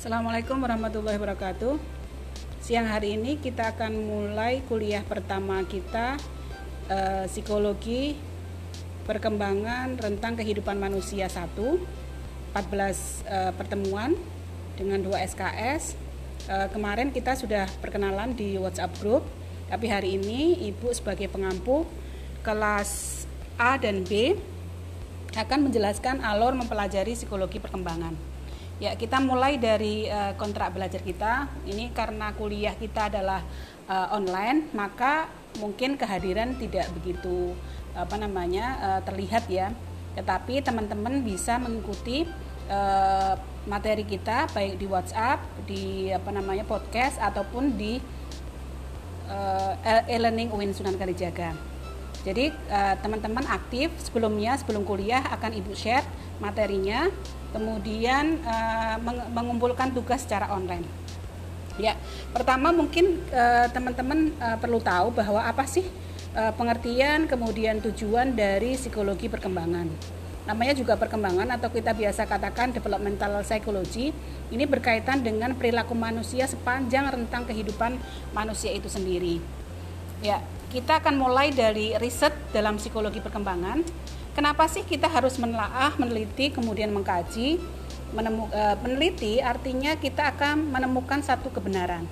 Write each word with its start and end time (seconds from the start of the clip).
Assalamualaikum 0.00 0.64
warahmatullahi 0.64 1.20
wabarakatuh. 1.20 1.76
Siang 2.64 2.88
hari 2.88 3.20
ini 3.20 3.36
kita 3.36 3.76
akan 3.76 4.00
mulai 4.00 4.64
kuliah 4.64 5.04
pertama 5.04 5.60
kita 5.68 6.16
eh, 6.88 7.28
psikologi 7.28 8.16
perkembangan 9.04 10.00
rentang 10.00 10.40
kehidupan 10.40 10.80
manusia 10.80 11.28
1 11.28 11.52
14 11.52 11.84
eh, 13.28 13.52
pertemuan 13.52 14.16
dengan 14.72 15.04
dua 15.04 15.20
SKS. 15.20 16.00
Eh, 16.48 16.68
kemarin 16.72 17.12
kita 17.12 17.36
sudah 17.36 17.68
perkenalan 17.84 18.32
di 18.32 18.56
WhatsApp 18.56 18.96
group, 19.04 19.28
tapi 19.68 19.92
hari 19.92 20.16
ini 20.16 20.64
Ibu 20.72 20.96
sebagai 20.96 21.28
pengampu 21.28 21.84
kelas 22.40 23.28
A 23.60 23.76
dan 23.76 24.08
B 24.08 24.32
akan 25.36 25.68
menjelaskan 25.68 26.24
alur 26.24 26.56
mempelajari 26.56 27.12
psikologi 27.12 27.60
perkembangan. 27.60 28.29
Ya, 28.80 28.96
kita 28.96 29.20
mulai 29.20 29.60
dari 29.60 30.08
uh, 30.08 30.32
kontrak 30.40 30.72
belajar 30.72 31.04
kita. 31.04 31.52
Ini 31.68 31.92
karena 31.92 32.32
kuliah 32.32 32.72
kita 32.72 33.12
adalah 33.12 33.44
uh, 33.84 34.16
online, 34.16 34.72
maka 34.72 35.28
mungkin 35.60 36.00
kehadiran 36.00 36.56
tidak 36.56 36.88
begitu 36.96 37.52
apa 37.92 38.16
namanya 38.16 38.80
uh, 38.80 39.00
terlihat 39.04 39.44
ya. 39.52 39.76
Tetapi 40.16 40.64
teman-teman 40.64 41.20
bisa 41.20 41.60
mengikuti 41.60 42.24
uh, 42.72 43.36
materi 43.68 44.08
kita 44.08 44.48
baik 44.56 44.80
di 44.80 44.88
WhatsApp, 44.88 45.44
di 45.68 46.08
apa 46.08 46.32
namanya 46.32 46.64
podcast 46.64 47.20
ataupun 47.20 47.76
di 47.76 48.00
uh, 49.28 49.76
e-learning 50.08 50.56
UIN 50.56 50.72
Sunan 50.72 50.96
Kalijaga. 50.96 51.52
Jadi 52.24 52.52
teman-teman 53.04 53.44
uh, 53.44 53.56
aktif 53.60 53.92
sebelumnya 54.00 54.56
sebelum 54.56 54.88
kuliah 54.88 55.20
akan 55.36 55.52
Ibu 55.56 55.72
share 55.76 56.04
materinya 56.40 57.08
kemudian 57.50 58.38
uh, 58.42 58.96
mengumpulkan 59.30 59.90
tugas 59.94 60.24
secara 60.24 60.50
online. 60.50 60.86
Ya, 61.80 61.96
pertama 62.34 62.74
mungkin 62.74 63.24
uh, 63.32 63.66
teman-teman 63.72 64.34
uh, 64.36 64.56
perlu 64.60 64.82
tahu 64.82 65.16
bahwa 65.16 65.40
apa 65.40 65.64
sih 65.64 65.86
uh, 66.36 66.52
pengertian 66.52 67.24
kemudian 67.24 67.80
tujuan 67.80 68.36
dari 68.36 68.76
psikologi 68.76 69.32
perkembangan. 69.32 69.88
Namanya 70.44 70.74
juga 70.74 70.98
perkembangan 70.98 71.46
atau 71.56 71.70
kita 71.70 71.94
biasa 71.94 72.26
katakan 72.26 72.74
developmental 72.74 73.40
psychology. 73.46 74.10
Ini 74.50 74.66
berkaitan 74.66 75.22
dengan 75.22 75.54
perilaku 75.54 75.94
manusia 75.94 76.48
sepanjang 76.48 77.06
rentang 77.06 77.46
kehidupan 77.46 77.96
manusia 78.34 78.74
itu 78.74 78.90
sendiri. 78.90 79.38
Ya, 80.20 80.42
kita 80.68 81.00
akan 81.00 81.16
mulai 81.16 81.54
dari 81.54 81.94
riset 81.96 82.34
dalam 82.52 82.76
psikologi 82.76 83.22
perkembangan 83.24 83.82
Kenapa 84.30 84.70
sih 84.70 84.86
kita 84.86 85.10
harus 85.10 85.34
menelaah, 85.42 85.98
meneliti, 85.98 86.54
kemudian 86.54 86.94
mengkaji? 86.94 87.58
Menemu, 88.14 88.46
e, 88.50 88.62
meneliti 88.82 89.34
artinya 89.42 89.98
kita 89.98 90.30
akan 90.34 90.70
menemukan 90.70 91.18
satu 91.18 91.50
kebenaran. 91.50 92.06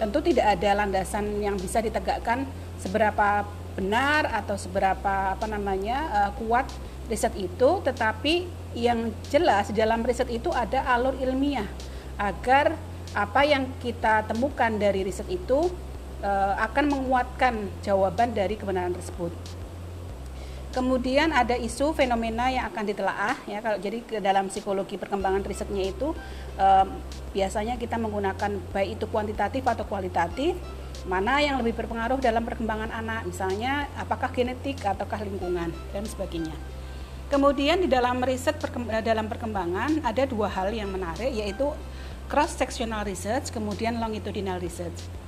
Tentu 0.00 0.24
tidak 0.24 0.56
ada 0.56 0.84
landasan 0.84 1.40
yang 1.44 1.60
bisa 1.60 1.84
ditegakkan 1.84 2.48
seberapa 2.80 3.44
benar 3.76 4.28
atau 4.32 4.56
seberapa 4.56 5.36
apa 5.36 5.44
namanya 5.44 6.08
e, 6.08 6.20
kuat 6.40 6.64
riset 7.12 7.36
itu, 7.36 7.84
tetapi 7.84 8.48
yang 8.72 9.12
jelas 9.28 9.68
dalam 9.76 10.00
riset 10.00 10.32
itu 10.32 10.48
ada 10.56 10.80
alur 10.88 11.12
ilmiah 11.20 11.68
agar 12.16 12.72
apa 13.12 13.44
yang 13.44 13.68
kita 13.84 14.24
temukan 14.24 14.72
dari 14.80 15.04
riset 15.04 15.28
itu 15.28 15.68
e, 16.24 16.32
akan 16.56 16.88
menguatkan 16.88 17.68
jawaban 17.84 18.32
dari 18.32 18.56
kebenaran 18.56 18.96
tersebut. 18.96 19.60
Kemudian 20.70 21.34
ada 21.34 21.58
isu 21.58 21.90
fenomena 21.98 22.46
yang 22.46 22.70
akan 22.70 22.84
ditelaah 22.86 23.34
ya 23.50 23.58
kalau 23.58 23.82
jadi 23.82 24.06
ke 24.06 24.22
dalam 24.22 24.46
psikologi 24.46 24.94
perkembangan 24.94 25.42
risetnya 25.42 25.90
itu 25.90 26.14
um, 26.54 26.86
biasanya 27.34 27.74
kita 27.74 27.98
menggunakan 27.98 28.54
baik 28.70 29.02
itu 29.02 29.10
kuantitatif 29.10 29.66
atau 29.66 29.82
kualitatif 29.82 30.54
mana 31.10 31.42
yang 31.42 31.58
lebih 31.58 31.74
berpengaruh 31.74 32.22
dalam 32.22 32.46
perkembangan 32.46 32.94
anak 32.94 33.26
misalnya 33.26 33.90
apakah 33.98 34.30
genetik 34.30 34.78
ataukah 34.78 35.18
lingkungan 35.26 35.74
dan 35.90 36.04
sebagainya. 36.06 36.54
Kemudian 37.30 37.82
di 37.82 37.90
dalam 37.90 38.22
riset 38.22 38.54
perkemb 38.54 38.90
dalam 39.02 39.26
perkembangan 39.26 40.06
ada 40.06 40.22
dua 40.22 40.46
hal 40.54 40.70
yang 40.70 40.90
menarik 40.94 41.34
yaitu 41.34 41.66
cross 42.30 42.54
sectional 42.54 43.02
research 43.02 43.50
kemudian 43.50 43.98
longitudinal 43.98 44.62
research. 44.62 45.19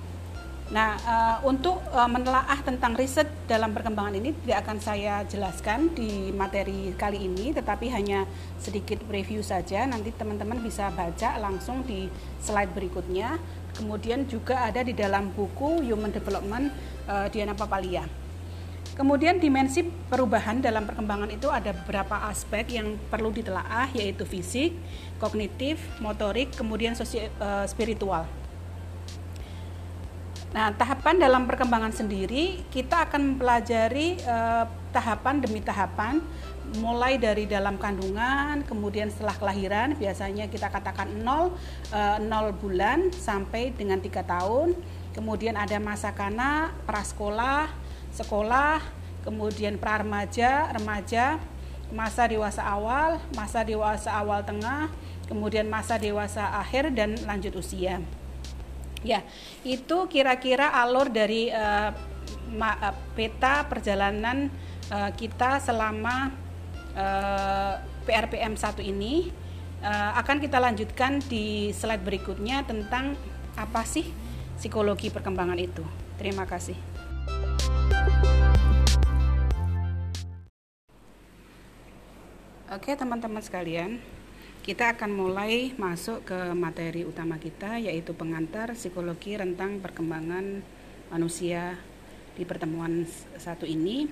Nah, 0.73 0.97
uh, 1.05 1.37
untuk 1.45 1.85
uh, 1.93 2.09
menelaah 2.09 2.57
tentang 2.65 2.97
riset 2.97 3.29
dalam 3.45 3.77
perkembangan 3.77 4.17
ini 4.17 4.33
tidak 4.41 4.65
akan 4.65 4.81
saya 4.81 5.21
jelaskan 5.29 5.93
di 5.93 6.33
materi 6.33 6.97
kali 6.97 7.29
ini, 7.29 7.53
tetapi 7.53 7.93
hanya 7.93 8.25
sedikit 8.57 9.05
preview 9.05 9.45
saja. 9.45 9.85
Nanti 9.85 10.17
teman-teman 10.17 10.65
bisa 10.65 10.89
baca 10.97 11.37
langsung 11.37 11.85
di 11.85 12.09
slide 12.41 12.73
berikutnya. 12.73 13.37
Kemudian 13.77 14.25
juga 14.25 14.65
ada 14.65 14.81
di 14.81 14.97
dalam 14.97 15.29
buku 15.37 15.85
Human 15.85 16.09
Development 16.09 16.73
uh, 17.05 17.29
Diana 17.29 17.53
Papalia. 17.53 18.09
Kemudian 18.97 19.41
dimensi 19.41 19.85
perubahan 19.85 20.65
dalam 20.65 20.89
perkembangan 20.89 21.33
itu 21.33 21.53
ada 21.53 21.77
beberapa 21.77 22.29
aspek 22.29 22.81
yang 22.81 22.97
perlu 23.13 23.29
ditelaah 23.29 23.93
yaitu 23.93 24.25
fisik, 24.25 24.73
kognitif, 25.21 25.81
motorik, 26.01 26.49
kemudian 26.57 26.97
sosial, 26.97 27.29
uh, 27.41 27.69
spiritual. 27.69 28.25
Nah, 30.53 30.69
tahapan 30.77 31.17
dalam 31.17 31.49
perkembangan 31.49 31.97
sendiri 31.97 32.61
kita 32.69 33.09
akan 33.09 33.35
mempelajari 33.35 34.21
eh, 34.21 34.65
tahapan 34.93 35.41
demi 35.41 35.65
tahapan 35.65 36.21
mulai 36.77 37.17
dari 37.17 37.49
dalam 37.49 37.81
kandungan, 37.81 38.61
kemudian 38.69 39.09
setelah 39.09 39.33
kelahiran 39.37 39.97
biasanya 39.97 40.53
kita 40.53 40.69
katakan 40.69 41.25
0 41.25 41.57
eh, 41.97 42.19
0 42.21 42.53
bulan 42.61 43.09
sampai 43.17 43.73
dengan 43.73 43.97
tiga 44.05 44.21
tahun. 44.29 44.77
Kemudian 45.17 45.57
ada 45.57 45.77
masa 45.77 46.13
kanak, 46.13 46.73
prasekolah, 46.85 47.69
sekolah, 48.13 48.81
kemudian 49.25 49.77
pra 49.77 50.01
remaja, 50.01 50.73
remaja, 50.73 51.37
masa 51.93 52.29
dewasa 52.29 52.65
awal, 52.65 53.21
masa 53.37 53.61
dewasa 53.61 54.09
awal 54.09 54.41
tengah, 54.45 54.89
kemudian 55.29 55.69
masa 55.69 56.01
dewasa 56.01 56.61
akhir 56.61 56.93
dan 56.97 57.17
lanjut 57.29 57.57
usia. 57.61 58.01
Ya, 59.03 59.27
itu 59.67 60.07
kira-kira 60.07 60.71
alur 60.71 61.11
dari 61.11 61.51
uh, 61.51 61.91
peta 63.19 63.67
perjalanan 63.67 64.47
uh, 64.95 65.11
kita 65.11 65.59
selama 65.59 66.31
uh, 66.95 67.83
PRPM 68.07 68.55
1 68.55 68.79
ini 68.87 69.35
uh, 69.83 70.15
akan 70.23 70.39
kita 70.39 70.63
lanjutkan 70.63 71.19
di 71.27 71.75
slide 71.75 72.07
berikutnya 72.07 72.63
tentang 72.63 73.19
apa 73.59 73.83
sih 73.83 74.07
psikologi 74.55 75.11
perkembangan 75.11 75.59
itu. 75.59 75.83
Terima 76.15 76.47
kasih. 76.47 76.79
Oke, 82.73 82.97
teman-teman 82.97 83.45
sekalian, 83.45 84.01
kita 84.63 84.95
akan 84.95 85.11
mulai 85.11 85.75
masuk 85.75 86.23
ke 86.23 86.39
materi 86.55 87.03
utama 87.03 87.35
kita 87.35 87.83
yaitu 87.83 88.15
pengantar 88.15 88.71
psikologi 88.79 89.35
rentang 89.35 89.83
perkembangan 89.83 90.63
manusia 91.11 91.75
di 92.39 92.47
pertemuan 92.47 93.03
satu 93.43 93.67
ini. 93.67 94.07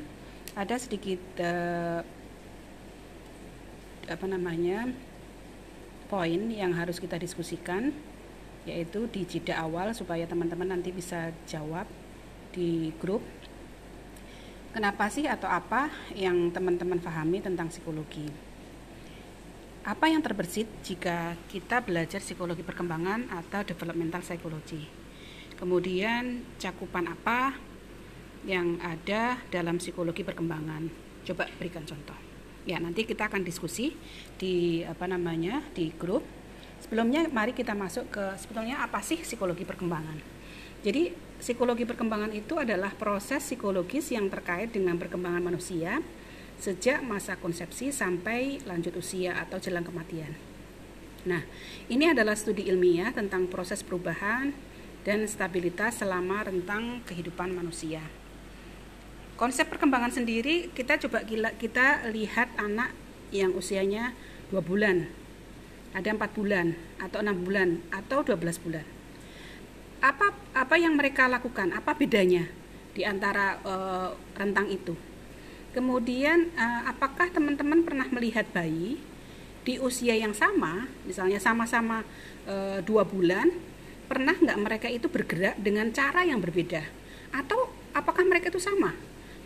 Ada 0.59 0.83
sedikit 0.83 1.23
uh, 1.39 2.03
apa 4.11 4.27
namanya 4.27 4.91
poin 6.11 6.51
yang 6.51 6.75
harus 6.75 6.99
kita 6.99 7.15
diskusikan 7.15 7.95
yaitu 8.67 9.07
di 9.07 9.23
jeda 9.23 9.63
awal 9.63 9.95
supaya 9.95 10.27
teman-teman 10.27 10.75
nanti 10.75 10.91
bisa 10.91 11.31
jawab 11.47 11.87
di 12.51 12.91
grup. 12.99 13.23
Kenapa 14.75 15.07
sih 15.15 15.31
atau 15.31 15.47
apa 15.47 15.95
yang 16.19 16.51
teman-teman 16.51 16.99
pahami 16.99 17.39
tentang 17.39 17.71
psikologi 17.71 18.50
apa 19.81 20.13
yang 20.13 20.21
terbersit 20.21 20.69
jika 20.85 21.33
kita 21.49 21.81
belajar 21.81 22.21
psikologi 22.21 22.61
perkembangan 22.61 23.33
atau 23.33 23.65
developmental 23.65 24.21
psychology? 24.21 24.85
Kemudian 25.57 26.45
cakupan 26.61 27.09
apa 27.09 27.57
yang 28.45 28.77
ada 28.85 29.41
dalam 29.49 29.81
psikologi 29.81 30.21
perkembangan? 30.21 30.89
Coba 31.25 31.49
berikan 31.57 31.85
contoh. 31.89 32.17
Ya, 32.69 32.77
nanti 32.77 33.09
kita 33.09 33.33
akan 33.33 33.41
diskusi 33.41 33.97
di 34.37 34.85
apa 34.85 35.09
namanya? 35.09 35.65
di 35.73 35.89
grup. 35.97 36.25
Sebelumnya 36.81 37.29
mari 37.33 37.57
kita 37.57 37.73
masuk 37.73 38.09
ke 38.13 38.25
sebetulnya 38.37 38.85
apa 38.85 39.01
sih 39.01 39.21
psikologi 39.21 39.65
perkembangan? 39.65 40.21
Jadi, 40.81 41.13
psikologi 41.41 41.85
perkembangan 41.85 42.33
itu 42.33 42.57
adalah 42.57 42.93
proses 42.97 43.45
psikologis 43.45 44.13
yang 44.13 44.29
terkait 44.33 44.73
dengan 44.73 44.97
perkembangan 44.97 45.45
manusia 45.45 46.01
sejak 46.61 47.01
masa 47.01 47.41
konsepsi 47.41 47.89
sampai 47.89 48.61
lanjut 48.69 48.95
usia 49.01 49.41
atau 49.41 49.57
jelang 49.57 49.83
kematian. 49.83 50.37
Nah, 51.25 51.45
ini 51.89 52.09
adalah 52.13 52.37
studi 52.37 52.69
ilmiah 52.69 53.13
tentang 53.13 53.49
proses 53.49 53.81
perubahan 53.81 54.53
dan 55.05 55.25
stabilitas 55.25 56.05
selama 56.05 56.45
rentang 56.45 57.01
kehidupan 57.09 57.57
manusia. 57.57 58.05
Konsep 59.41 59.73
perkembangan 59.73 60.13
sendiri 60.13 60.69
kita 60.77 61.01
coba 61.01 61.25
kita 61.57 62.05
lihat 62.13 62.53
anak 62.61 62.93
yang 63.33 63.57
usianya 63.57 64.13
dua 64.53 64.61
bulan. 64.61 65.09
ada 65.91 66.15
empat 66.15 66.31
bulan 66.39 66.79
atau 67.03 67.19
enam 67.19 67.35
bulan 67.43 67.83
atau 67.91 68.23
12 68.23 68.39
bulan 68.63 68.87
apa 70.01 70.33
apa 70.57 70.75
yang 70.81 70.97
mereka 70.97 71.29
lakukan 71.29 71.75
apa 71.77 71.93
bedanya 71.93 72.49
di 72.97 73.05
antara 73.05 73.61
uh, 73.67 74.15
rentang 74.39 74.71
itu 74.73 74.97
kemudian 75.71 76.51
uh, 76.59 76.91
apakah 76.91 77.31
teman-teman 77.31 77.87
pernah 77.87 78.07
melihat 78.11 78.47
bayi 78.51 78.99
di 79.63 79.77
usia 79.79 80.17
yang 80.17 80.35
sama 80.35 80.89
misalnya 81.05 81.39
sama-sama 81.39 82.03
uh, 82.49 82.81
dua 82.83 83.07
bulan 83.07 83.53
pernah 84.11 84.35
nggak 84.35 84.59
mereka 84.59 84.89
itu 84.91 85.07
bergerak 85.07 85.55
dengan 85.63 85.95
cara 85.95 86.27
yang 86.27 86.43
berbeda? 86.43 86.83
Atau 87.31 87.71
apakah 87.95 88.27
mereka 88.27 88.51
itu 88.51 88.59
sama? 88.59 88.91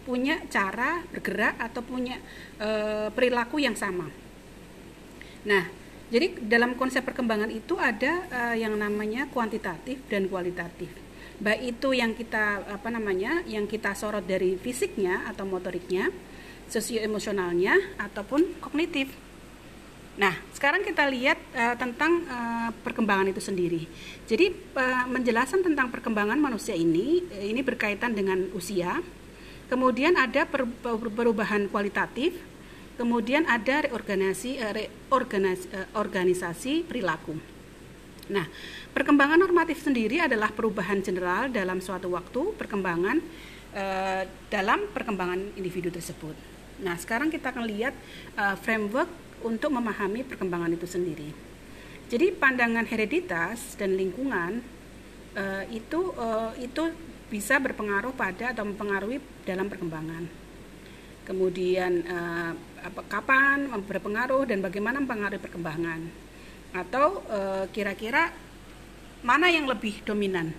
Punya 0.09 0.41
cara 0.49 1.05
bergerak 1.13 1.61
atau 1.61 1.85
punya 1.85 2.17
uh, 2.57 3.13
perilaku 3.13 3.61
yang 3.61 3.77
sama? 3.77 4.09
Nah 5.45 5.69
jadi 6.09 6.37
dalam 6.41 6.77
konsep 6.81 7.05
perkembangan 7.05 7.51
itu 7.51 7.75
ada 7.81 8.25
yang 8.55 8.77
namanya 8.77 9.27
kuantitatif 9.33 9.99
dan 10.07 10.29
kualitatif. 10.31 11.04
Baik 11.43 11.79
itu 11.79 11.89
yang 11.95 12.15
kita 12.15 12.63
apa 12.67 12.89
namanya, 12.91 13.43
yang 13.47 13.67
kita 13.67 13.95
sorot 13.99 14.23
dari 14.23 14.55
fisiknya 14.55 15.27
atau 15.27 15.43
motoriknya, 15.47 16.11
sosioemosionalnya 16.71 17.99
ataupun 17.99 18.59
kognitif. 18.63 19.11
Nah, 20.15 20.31
sekarang 20.55 20.87
kita 20.87 21.11
lihat 21.11 21.43
uh, 21.59 21.75
tentang 21.75 22.23
uh, 22.31 22.71
perkembangan 22.87 23.35
itu 23.35 23.43
sendiri. 23.43 23.83
Jadi 24.31 24.55
uh, 24.79 25.11
menjelaskan 25.11 25.67
tentang 25.67 25.91
perkembangan 25.91 26.39
manusia 26.39 26.79
ini 26.79 27.27
ini 27.43 27.61
berkaitan 27.67 28.15
dengan 28.15 28.47
usia. 28.55 29.03
Kemudian 29.67 30.15
ada 30.15 30.47
perubahan 30.47 31.67
kualitatif 31.67 32.39
Kemudian 32.95 33.43
ada 33.51 33.83
reorganisasi, 33.83 34.63
uh, 34.63 34.71
reorganisasi 35.11 36.73
uh, 36.79 36.85
perilaku. 36.87 37.35
Nah, 38.31 38.47
perkembangan 38.95 39.43
normatif 39.43 39.83
sendiri 39.83 40.23
adalah 40.23 40.55
perubahan 40.55 41.03
general 41.03 41.51
dalam 41.51 41.83
suatu 41.83 42.15
waktu 42.15 42.55
perkembangan 42.55 43.19
uh, 43.75 44.23
dalam 44.49 44.87
perkembangan 44.95 45.59
individu 45.59 45.91
tersebut. 45.91 46.33
Nah, 46.87 46.95
sekarang 46.95 47.29
kita 47.29 47.51
akan 47.51 47.67
lihat 47.67 47.95
uh, 48.39 48.55
framework 48.55 49.11
untuk 49.43 49.75
memahami 49.75 50.23
perkembangan 50.23 50.71
itu 50.73 50.87
sendiri. 50.87 51.31
Jadi 52.09 52.31
pandangan 52.39 52.87
hereditas 52.87 53.75
dan 53.75 53.99
lingkungan 53.99 54.63
uh, 55.35 55.65
itu 55.75 56.15
uh, 56.15 56.55
itu 56.63 56.95
bisa 57.29 57.59
berpengaruh 57.59 58.15
pada 58.15 58.55
atau 58.55 58.63
mempengaruhi 58.63 59.19
dalam 59.43 59.67
perkembangan 59.67 60.47
kemudian 61.25 62.05
uh, 62.05 62.53
apa, 62.85 63.01
kapan 63.09 63.65
berpengaruh 63.81 64.45
dan 64.45 64.61
bagaimana 64.61 65.01
mempengaruhi 65.01 65.41
perkembangan 65.41 66.05
atau 66.75 67.23
kira-kira 67.71 68.35
mana 69.25 69.49
yang 69.49 69.65
lebih 69.65 70.05
dominan? 70.05 70.53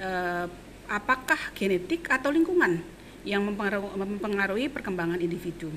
Uh, 0.00 0.46
apakah 0.86 1.52
genetik 1.52 2.06
atau 2.08 2.30
lingkungan 2.30 2.80
yang 3.26 3.44
mempengaruhi, 3.44 4.70
perkembangan 4.70 5.18
individu? 5.20 5.68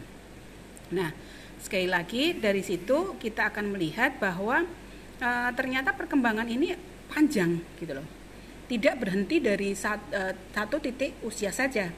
Nah 0.93 1.11
sekali 1.57 1.89
lagi 1.89 2.37
dari 2.37 2.61
situ 2.61 3.17
kita 3.17 3.49
akan 3.49 3.73
melihat 3.73 4.15
bahwa 4.21 4.63
uh, 5.19 5.49
ternyata 5.57 5.91
perkembangan 5.97 6.45
ini 6.45 6.77
panjang 7.09 7.59
gitu 7.81 7.97
loh. 7.97 8.07
Tidak 8.69 8.95
berhenti 8.95 9.41
dari 9.43 9.73
uh, 9.73 10.33
satu 10.53 10.77
titik 10.79 11.19
usia 11.25 11.51
saja 11.51 11.89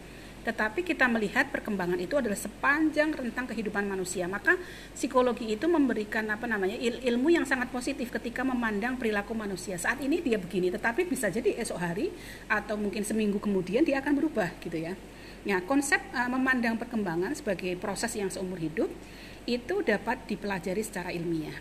tetapi 0.45 0.85
kita 0.85 1.09
melihat 1.09 1.49
perkembangan 1.49 1.97
itu 1.97 2.13
adalah 2.21 2.37
sepanjang 2.37 3.17
rentang 3.17 3.49
kehidupan 3.49 3.81
manusia. 3.89 4.29
Maka 4.29 4.53
psikologi 4.93 5.49
itu 5.49 5.65
memberikan 5.65 6.29
apa 6.29 6.45
namanya 6.45 6.77
il 6.77 7.01
ilmu 7.01 7.33
yang 7.33 7.49
sangat 7.49 7.73
positif 7.73 8.13
ketika 8.13 8.45
memandang 8.45 8.93
perilaku 9.01 9.33
manusia. 9.33 9.81
Saat 9.81 10.05
ini 10.05 10.21
dia 10.21 10.37
begini, 10.37 10.69
tetapi 10.69 11.09
bisa 11.09 11.33
jadi 11.33 11.57
esok 11.57 11.81
hari 11.81 12.13
atau 12.45 12.77
mungkin 12.77 13.01
seminggu 13.01 13.41
kemudian 13.41 13.81
dia 13.81 14.05
akan 14.05 14.13
berubah 14.21 14.53
gitu 14.61 14.77
ya. 14.77 14.93
Nah, 15.49 15.65
konsep 15.65 15.97
uh, 16.13 16.29
memandang 16.29 16.77
perkembangan 16.77 17.33
sebagai 17.33 17.73
proses 17.81 18.13
yang 18.13 18.29
seumur 18.29 18.61
hidup 18.61 18.89
itu 19.49 19.75
dapat 19.81 20.29
dipelajari 20.29 20.81
secara 20.85 21.09
ilmiah. 21.09 21.57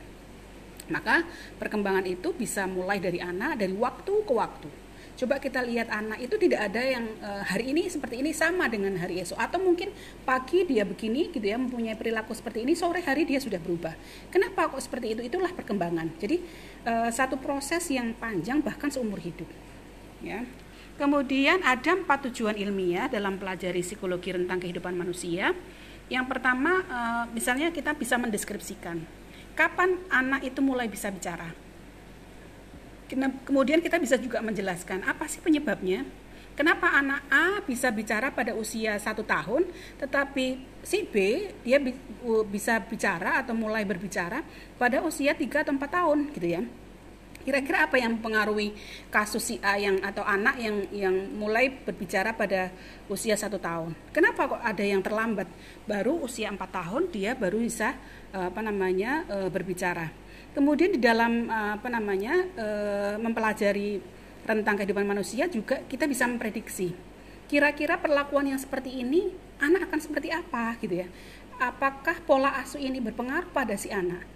Maka 0.92 1.24
perkembangan 1.56 2.04
itu 2.04 2.36
bisa 2.36 2.68
mulai 2.68 3.00
dari 3.00 3.16
anak 3.16 3.56
dari 3.56 3.72
waktu 3.72 4.12
ke 4.28 4.32
waktu 4.36 4.84
coba 5.14 5.38
kita 5.38 5.62
lihat 5.62 5.90
anak 5.90 6.18
itu 6.22 6.34
tidak 6.36 6.70
ada 6.70 6.82
yang 6.82 7.06
uh, 7.22 7.42
hari 7.46 7.70
ini 7.70 7.86
seperti 7.86 8.20
ini 8.20 8.34
sama 8.34 8.66
dengan 8.66 8.98
hari 8.98 9.22
esok. 9.22 9.38
Atau 9.38 9.62
mungkin 9.62 9.94
pagi 10.26 10.66
dia 10.66 10.82
begini 10.82 11.30
gitu 11.30 11.44
ya 11.44 11.58
mempunyai 11.58 11.94
perilaku 11.94 12.34
seperti 12.34 12.66
ini 12.66 12.74
sore 12.74 13.00
hari 13.02 13.24
dia 13.24 13.38
sudah 13.38 13.58
berubah. 13.62 13.94
Kenapa 14.28 14.70
kok 14.70 14.82
seperti 14.82 15.14
itu? 15.14 15.22
Itulah 15.22 15.54
perkembangan. 15.54 16.10
Jadi 16.18 16.42
uh, 16.86 17.10
satu 17.10 17.38
proses 17.38 17.86
yang 17.90 18.12
panjang 18.18 18.60
bahkan 18.60 18.90
seumur 18.90 19.22
hidup 19.22 19.46
ya. 20.20 20.42
Kemudian 20.94 21.58
ada 21.66 21.98
empat 21.98 22.30
tujuan 22.30 22.54
ilmiah 22.54 23.10
dalam 23.10 23.34
pelajari 23.34 23.82
psikologi 23.82 24.30
rentang 24.30 24.62
kehidupan 24.62 24.94
manusia. 24.94 25.50
Yang 26.06 26.26
pertama 26.30 26.84
uh, 26.86 27.24
misalnya 27.32 27.72
kita 27.72 27.96
bisa 27.96 28.20
mendeskripsikan 28.20 29.24
kapan 29.54 29.96
anak 30.10 30.42
itu 30.42 30.60
mulai 30.60 30.90
bisa 30.90 31.08
bicara 31.08 31.63
Kemudian 33.46 33.78
kita 33.78 33.96
bisa 34.02 34.18
juga 34.18 34.42
menjelaskan 34.42 35.06
apa 35.06 35.30
sih 35.30 35.38
penyebabnya. 35.38 36.02
Kenapa 36.54 36.86
anak 36.86 37.26
A 37.34 37.58
bisa 37.66 37.90
bicara 37.90 38.30
pada 38.30 38.54
usia 38.54 38.94
satu 39.02 39.26
tahun, 39.26 39.66
tetapi 39.98 40.62
si 40.86 41.02
B 41.02 41.50
dia 41.66 41.82
bisa 42.46 42.78
bicara 42.78 43.42
atau 43.42 43.58
mulai 43.58 43.82
berbicara 43.82 44.38
pada 44.78 45.02
usia 45.02 45.34
tiga 45.34 45.66
atau 45.66 45.74
empat 45.74 45.90
tahun, 45.90 46.30
gitu 46.30 46.46
ya. 46.46 46.62
Kira-kira 47.44 47.84
apa 47.84 48.00
yang 48.00 48.16
mempengaruhi 48.16 48.72
kasus 49.12 49.42
si 49.42 49.54
A 49.60 49.76
yang 49.76 50.00
atau 50.00 50.24
anak 50.24 50.56
yang 50.56 50.76
yang 50.94 51.12
mulai 51.34 51.68
berbicara 51.68 52.32
pada 52.32 52.70
usia 53.10 53.34
satu 53.34 53.58
tahun? 53.60 53.92
Kenapa 54.14 54.48
kok 54.48 54.62
ada 54.62 54.80
yang 54.80 55.02
terlambat? 55.02 55.50
Baru 55.84 56.22
usia 56.22 56.48
empat 56.48 56.70
tahun 56.70 57.10
dia 57.10 57.34
baru 57.34 57.60
bisa 57.60 57.98
apa 58.30 58.62
namanya 58.62 59.26
eh, 59.26 59.50
berbicara. 59.52 60.23
Kemudian 60.54 60.94
di 60.94 61.00
dalam 61.02 61.50
eh, 61.50 61.70
apa 61.76 61.88
namanya 61.90 62.34
eh, 62.54 63.14
mempelajari 63.18 63.98
rentang 64.44 64.78
kehidupan 64.78 65.04
manusia 65.08 65.48
juga 65.48 65.80
kita 65.88 66.04
bisa 66.04 66.28
memprediksi 66.28 66.94
kira-kira 67.48 68.00
perlakuan 68.00 68.48
yang 68.48 68.60
seperti 68.60 69.04
ini 69.04 69.32
anak 69.60 69.88
akan 69.88 70.00
seperti 70.00 70.32
apa 70.32 70.76
gitu 70.80 71.04
ya. 71.04 71.08
Apakah 71.60 72.18
pola 72.26 72.50
asuh 72.58 72.82
ini 72.82 72.98
berpengaruh 72.98 73.52
pada 73.54 73.78
si 73.78 73.92
anak? 73.94 74.26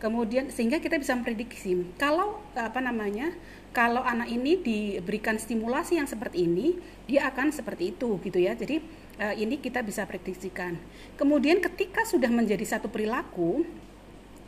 Kemudian 0.00 0.48
sehingga 0.48 0.80
kita 0.80 0.96
bisa 0.96 1.12
memprediksi 1.12 1.76
kalau 2.00 2.40
apa 2.56 2.80
namanya 2.80 3.36
kalau 3.76 4.00
anak 4.00 4.32
ini 4.32 4.56
diberikan 4.56 5.36
stimulasi 5.36 6.00
yang 6.00 6.08
seperti 6.08 6.48
ini 6.48 6.80
dia 7.04 7.28
akan 7.28 7.52
seperti 7.52 7.92
itu 7.92 8.16
gitu 8.24 8.38
ya. 8.40 8.56
Jadi 8.56 8.80
eh, 9.20 9.34
ini 9.40 9.60
kita 9.60 9.84
bisa 9.84 10.06
prediksikan. 10.08 10.78
Kemudian 11.20 11.60
ketika 11.60 12.06
sudah 12.08 12.32
menjadi 12.32 12.64
satu 12.64 12.88
perilaku 12.88 13.66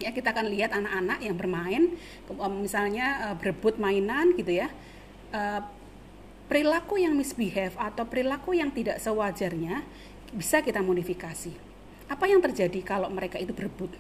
ya 0.01 0.11
kita 0.15 0.33
akan 0.33 0.47
lihat 0.49 0.71
anak-anak 0.73 1.19
yang 1.21 1.37
bermain. 1.37 1.83
Misalnya 2.61 3.33
uh, 3.33 3.35
berebut 3.37 3.77
mainan 3.77 4.33
gitu 4.39 4.53
ya. 4.63 4.69
Uh, 5.33 5.61
perilaku 6.47 7.01
yang 7.01 7.17
misbehave 7.17 7.73
atau 7.81 8.05
perilaku 8.05 8.53
yang 8.53 8.69
tidak 8.73 9.01
sewajarnya 9.01 9.81
bisa 10.33 10.61
kita 10.61 10.85
modifikasi. 10.85 11.53
Apa 12.09 12.29
yang 12.29 12.45
terjadi 12.45 12.81
kalau 12.85 13.09
mereka 13.09 13.41
itu 13.41 13.57
berebut? 13.57 13.93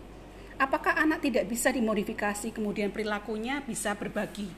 Apakah 0.61 1.01
anak 1.01 1.25
tidak 1.25 1.49
bisa 1.49 1.73
dimodifikasi 1.73 2.53
kemudian 2.53 2.93
perilakunya 2.93 3.65
bisa 3.65 3.97
berbagi? 3.97 4.53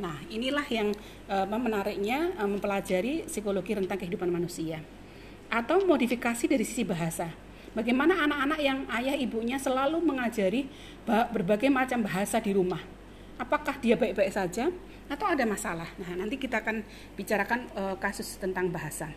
Nah 0.00 0.16
inilah 0.32 0.64
yang 0.72 0.94
uh, 1.28 1.44
menariknya 1.44 2.32
mempelajari 2.48 3.28
psikologi 3.28 3.76
rentang 3.76 4.00
kehidupan 4.00 4.32
manusia. 4.32 4.80
Atau 5.48 5.84
modifikasi 5.84 6.44
dari 6.44 6.64
sisi 6.64 6.84
bahasa 6.84 7.47
Bagaimana 7.76 8.24
anak-anak 8.24 8.60
yang 8.60 8.78
ayah 9.00 9.16
ibunya 9.16 9.60
selalu 9.60 10.00
mengajari 10.00 10.68
berbagai 11.08 11.68
macam 11.68 12.04
bahasa 12.04 12.40
di 12.40 12.56
rumah? 12.56 12.80
Apakah 13.38 13.78
dia 13.78 13.94
baik-baik 13.94 14.34
saja 14.34 14.72
atau 15.06 15.26
ada 15.28 15.44
masalah? 15.46 15.88
Nah, 16.00 16.18
nanti 16.18 16.40
kita 16.40 16.58
akan 16.64 16.82
bicarakan 17.14 17.70
uh, 17.78 17.94
kasus 18.00 18.36
tentang 18.40 18.66
bahasa. 18.68 19.14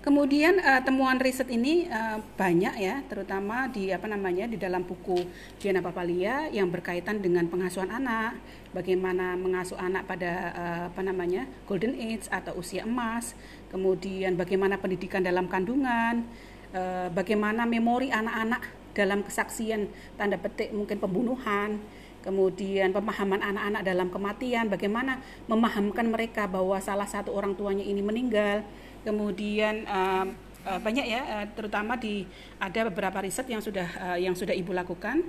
Kemudian 0.00 0.56
uh, 0.64 0.80
temuan 0.80 1.20
riset 1.20 1.52
ini 1.52 1.84
uh, 1.92 2.24
banyak 2.40 2.72
ya, 2.80 3.04
terutama 3.04 3.68
di 3.68 3.92
apa 3.92 4.08
namanya 4.08 4.48
di 4.48 4.56
dalam 4.56 4.80
buku 4.80 5.28
Diana 5.60 5.84
Papalia 5.84 6.48
yang 6.48 6.72
berkaitan 6.72 7.20
dengan 7.20 7.44
pengasuhan 7.52 7.92
anak, 7.92 8.40
bagaimana 8.72 9.36
mengasuh 9.36 9.76
anak 9.76 10.08
pada 10.08 10.32
uh, 10.56 10.82
apa 10.88 11.04
namanya 11.04 11.44
golden 11.68 11.92
age 12.00 12.32
atau 12.32 12.56
usia 12.56 12.88
emas, 12.88 13.36
kemudian 13.68 14.40
bagaimana 14.40 14.80
pendidikan 14.80 15.20
dalam 15.20 15.52
kandungan, 15.52 16.24
Eh, 16.70 17.08
bagaimana 17.10 17.66
memori 17.66 18.14
anak-anak 18.14 18.94
dalam 18.94 19.26
kesaksian 19.26 19.90
tanda 20.14 20.38
petik 20.38 20.70
mungkin 20.70 21.02
pembunuhan, 21.02 21.82
kemudian 22.22 22.94
pemahaman 22.94 23.42
anak-anak 23.42 23.82
dalam 23.82 24.06
kematian, 24.06 24.70
bagaimana 24.70 25.18
memahamkan 25.50 26.06
mereka 26.06 26.46
bahwa 26.46 26.78
salah 26.78 27.10
satu 27.10 27.34
orang 27.34 27.58
tuanya 27.58 27.82
ini 27.82 27.98
meninggal, 28.06 28.62
kemudian 29.02 29.82
uh, 29.90 30.30
uh, 30.62 30.78
banyak 30.78 31.10
ya 31.10 31.42
terutama 31.58 31.98
di 31.98 32.22
ada 32.62 32.86
beberapa 32.86 33.18
riset 33.18 33.50
yang 33.50 33.58
sudah 33.58 34.14
yang 34.22 34.38
sudah 34.38 34.54
ibu 34.54 34.70
lakukan. 34.70 35.26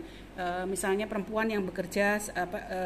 Misalnya 0.69 1.09
perempuan 1.09 1.49
yang 1.49 1.65
bekerja 1.65 2.21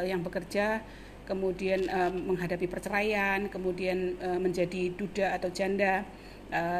yang 0.07 0.23
bekerja 0.23 0.79
kemudian 1.27 1.87
menghadapi 2.25 2.67
perceraian 2.67 3.47
kemudian 3.47 4.19
menjadi 4.39 4.91
duda 4.91 5.39
atau 5.39 5.47
janda 5.53 6.03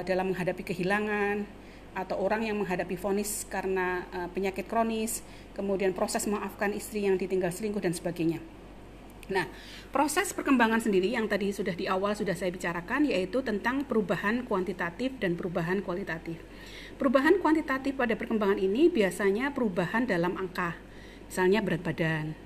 dalam 0.03 0.36
menghadapi 0.36 0.67
kehilangan 0.67 1.64
atau 1.95 2.19
orang 2.19 2.43
yang 2.43 2.59
menghadapi 2.59 2.99
vonis 2.99 3.47
karena 3.47 4.03
uh, 4.11 4.27
penyakit 4.29 4.67
kronis 4.67 5.23
kemudian 5.55 5.95
proses 5.95 6.27
memaafkan 6.27 6.75
istri 6.75 7.07
yang 7.07 7.15
ditinggal 7.15 7.49
selingkuh 7.49 7.79
dan 7.79 7.95
sebagainya 7.95 8.43
Nah, 9.25 9.49
proses 9.89 10.29
perkembangan 10.37 10.77
sendiri 10.77 11.09
yang 11.09 11.25
tadi 11.25 11.49
sudah 11.49 11.73
di 11.73 11.89
awal 11.89 12.13
sudah 12.13 12.37
saya 12.37 12.53
bicarakan 12.53 13.09
yaitu 13.09 13.41
tentang 13.41 13.81
perubahan 13.81 14.45
kuantitatif 14.45 15.17
dan 15.17 15.33
perubahan 15.33 15.81
kualitatif. 15.81 16.37
Perubahan 17.01 17.41
kuantitatif 17.41 17.97
pada 17.97 18.13
perkembangan 18.13 18.61
ini 18.61 18.85
biasanya 18.85 19.49
perubahan 19.49 20.05
dalam 20.05 20.37
angka. 20.37 20.77
Misalnya 21.25 21.65
berat 21.65 21.81
badan, 21.81 22.37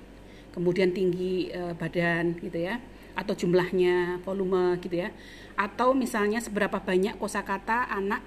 kemudian 0.56 0.96
tinggi 0.96 1.52
e, 1.52 1.76
badan 1.76 2.40
gitu 2.40 2.64
ya, 2.64 2.80
atau 3.12 3.36
jumlahnya, 3.36 4.24
volume 4.24 4.80
gitu 4.80 5.04
ya. 5.04 5.12
Atau 5.60 5.92
misalnya 5.92 6.40
seberapa 6.40 6.80
banyak 6.80 7.20
kosakata 7.20 7.92
anak 7.92 8.24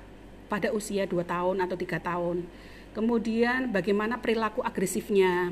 pada 0.48 0.72
usia 0.72 1.08
2 1.08 1.24
tahun 1.24 1.58
atau 1.64 1.76
tiga 1.76 2.00
tahun. 2.00 2.44
Kemudian 2.94 3.74
bagaimana 3.74 4.22
perilaku 4.22 4.62
agresifnya, 4.62 5.50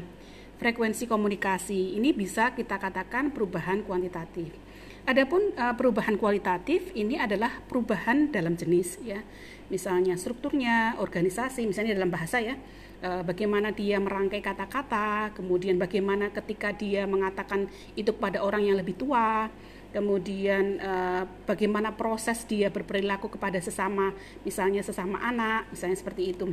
frekuensi 0.62 1.10
komunikasi. 1.10 1.98
Ini 1.98 2.14
bisa 2.14 2.54
kita 2.54 2.78
katakan 2.78 3.34
perubahan 3.34 3.82
kuantitatif. 3.82 4.54
Adapun 5.02 5.50
uh, 5.58 5.74
perubahan 5.74 6.14
kualitatif 6.22 6.94
ini 6.94 7.18
adalah 7.18 7.50
perubahan 7.66 8.30
dalam 8.30 8.54
jenis 8.54 9.02
ya. 9.02 9.26
Misalnya 9.74 10.14
strukturnya, 10.14 11.02
organisasi, 11.02 11.66
misalnya 11.66 11.98
dalam 11.98 12.14
bahasa 12.14 12.38
ya. 12.38 12.54
Uh, 13.02 13.26
bagaimana 13.26 13.74
dia 13.74 13.98
merangkai 13.98 14.46
kata-kata, 14.46 15.34
kemudian 15.34 15.82
bagaimana 15.82 16.30
ketika 16.30 16.70
dia 16.70 17.10
mengatakan 17.10 17.66
itu 17.98 18.14
pada 18.14 18.46
orang 18.46 18.62
yang 18.62 18.78
lebih 18.78 18.94
tua, 18.94 19.50
kemudian 19.92 20.80
uh, 20.80 21.24
bagaimana 21.46 21.94
proses 21.94 22.44
dia 22.48 22.72
berperilaku 22.72 23.28
kepada 23.32 23.60
sesama, 23.60 24.16
misalnya 24.44 24.82
sesama 24.82 25.20
anak, 25.20 25.72
misalnya 25.72 25.98
seperti 26.00 26.36
itu 26.36 26.48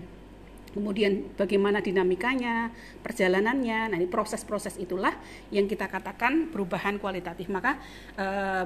kemudian 0.73 1.33
bagaimana 1.35 1.81
dinamikanya, 1.81 2.71
perjalanannya. 3.03 3.93
Nah, 3.93 3.97
ini 3.99 4.07
proses-proses 4.07 4.77
itulah 4.77 5.17
yang 5.51 5.67
kita 5.67 5.89
katakan 5.89 6.53
perubahan 6.53 7.01
kualitatif. 7.01 7.49
Maka 7.49 7.81
eh, 8.15 8.65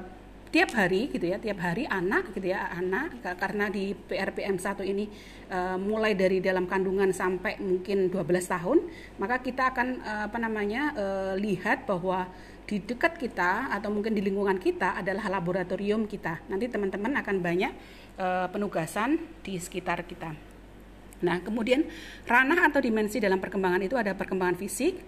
tiap 0.53 0.69
hari 0.77 1.09
gitu 1.09 1.25
ya, 1.25 1.41
tiap 1.41 1.57
hari 1.65 1.89
anak 1.89 2.29
gitu 2.37 2.53
ya, 2.53 2.69
anak 2.77 3.17
karena 3.41 3.73
di 3.73 3.97
PRPM 3.97 4.61
1 4.61 4.85
ini 4.85 5.09
eh, 5.49 5.77
mulai 5.81 6.13
dari 6.13 6.37
dalam 6.37 6.69
kandungan 6.69 7.09
sampai 7.09 7.57
mungkin 7.57 8.13
12 8.13 8.21
tahun, 8.53 8.79
maka 9.17 9.41
kita 9.41 9.73
akan 9.73 9.87
eh, 10.05 10.23
apa 10.29 10.37
namanya 10.37 10.93
eh, 10.93 11.33
lihat 11.41 11.89
bahwa 11.89 12.29
di 12.63 12.79
dekat 12.79 13.19
kita 13.19 13.69
atau 13.71 13.91
mungkin 13.91 14.15
di 14.15 14.23
lingkungan 14.23 14.55
kita 14.57 14.99
adalah 14.99 15.27
laboratorium 15.27 16.07
kita. 16.07 16.39
Nanti 16.47 16.71
teman-teman 16.71 17.11
akan 17.19 17.35
banyak 17.43 17.73
uh, 18.17 18.47
penugasan 18.49 19.19
di 19.43 19.59
sekitar 19.59 20.07
kita. 20.07 20.31
Nah, 21.23 21.39
kemudian 21.39 21.87
ranah 22.27 22.67
atau 22.67 22.83
dimensi 22.83 23.19
dalam 23.23 23.39
perkembangan 23.39 23.79
itu 23.79 23.95
ada 23.95 24.11
perkembangan 24.11 24.59
fisik, 24.59 24.99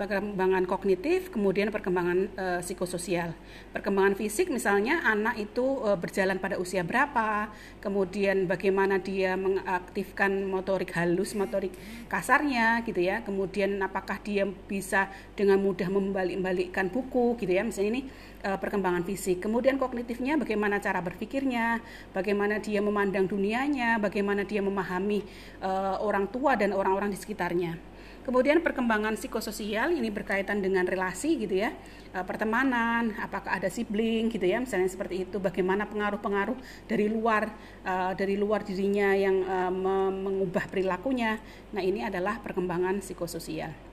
perkembangan 0.00 0.64
kognitif, 0.64 1.28
kemudian 1.28 1.68
perkembangan 1.68 2.32
e, 2.32 2.46
psikososial. 2.64 3.36
Perkembangan 3.76 4.16
fisik 4.16 4.48
misalnya 4.48 5.04
anak 5.04 5.36
itu 5.36 5.84
e, 5.84 5.92
berjalan 6.00 6.40
pada 6.40 6.56
usia 6.56 6.80
berapa, 6.80 7.52
kemudian 7.84 8.48
bagaimana 8.48 8.96
dia 8.96 9.36
mengaktifkan 9.36 10.48
motorik 10.48 10.96
halus, 10.96 11.36
motorik 11.36 11.76
kasarnya 12.08 12.80
gitu 12.88 13.04
ya. 13.04 13.20
Kemudian 13.20 13.76
apakah 13.84 14.16
dia 14.24 14.48
bisa 14.48 15.12
dengan 15.36 15.60
mudah 15.60 15.92
membalik-balikkan 15.92 16.88
buku 16.88 17.36
gitu 17.36 17.52
ya. 17.52 17.60
Misalnya 17.60 18.00
ini 18.00 18.02
e, 18.40 18.48
perkembangan 18.56 19.04
fisik. 19.04 19.44
Kemudian 19.44 19.76
kognitifnya 19.76 20.40
bagaimana 20.40 20.80
cara 20.80 21.04
berpikirnya, 21.04 21.76
bagaimana 22.16 22.56
dia 22.56 22.80
memandang 22.80 23.28
dunianya, 23.28 24.00
bagaimana 24.00 24.48
dia 24.48 24.64
memahami 24.64 25.20
e, 25.60 25.70
orang 26.00 26.24
tua 26.32 26.56
dan 26.56 26.72
orang-orang 26.72 27.12
di 27.12 27.20
sekitarnya. 27.20 27.89
Kemudian 28.20 28.60
perkembangan 28.60 29.16
psikososial 29.16 29.96
ini 29.96 30.12
berkaitan 30.12 30.60
dengan 30.60 30.84
relasi 30.84 31.40
gitu 31.40 31.56
ya, 31.64 31.72
e, 32.12 32.18
pertemanan, 32.20 33.16
apakah 33.16 33.56
ada 33.56 33.72
sibling 33.72 34.28
gitu 34.28 34.44
ya, 34.44 34.60
misalnya 34.60 34.92
seperti 34.92 35.24
itu. 35.24 35.40
Bagaimana 35.40 35.88
pengaruh-pengaruh 35.88 36.56
dari 36.84 37.08
luar 37.08 37.48
e, 37.80 37.94
dari 38.14 38.36
luar 38.36 38.60
dirinya 38.60 39.16
yang 39.16 39.40
e, 39.40 39.56
mengubah 40.20 40.68
perilakunya. 40.68 41.40
Nah 41.72 41.80
ini 41.80 42.04
adalah 42.04 42.38
perkembangan 42.44 43.00
psikososial. 43.00 43.89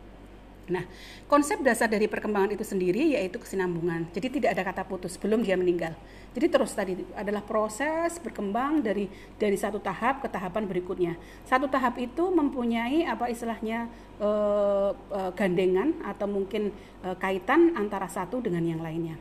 Nah, 0.67 0.83
konsep 1.31 1.63
dasar 1.63 1.87
dari 1.87 2.11
perkembangan 2.11 2.51
itu 2.51 2.63
sendiri 2.67 3.15
yaitu 3.15 3.39
kesinambungan. 3.39 4.11
Jadi 4.11 4.39
tidak 4.39 4.49
ada 4.51 4.63
kata 4.67 4.83
putus 4.83 5.15
sebelum 5.15 5.39
dia 5.39 5.55
meninggal. 5.55 5.95
Jadi 6.35 6.47
terus 6.51 6.75
tadi 6.75 6.93
adalah 7.15 7.41
proses 7.41 8.19
berkembang 8.19 8.83
dari 8.83 9.07
dari 9.39 9.55
satu 9.55 9.79
tahap 9.79 10.21
ke 10.21 10.27
tahapan 10.27 10.67
berikutnya. 10.67 11.13
Satu 11.47 11.71
tahap 11.71 11.95
itu 11.97 12.27
mempunyai 12.29 13.07
apa 13.07 13.31
istilahnya 13.31 13.87
eh, 14.19 14.91
eh, 14.93 15.31
gandengan 15.33 16.03
atau 16.03 16.27
mungkin 16.27 16.75
eh, 17.07 17.15
kaitan 17.15 17.73
antara 17.79 18.11
satu 18.11 18.43
dengan 18.43 18.61
yang 18.67 18.83
lainnya. 18.83 19.15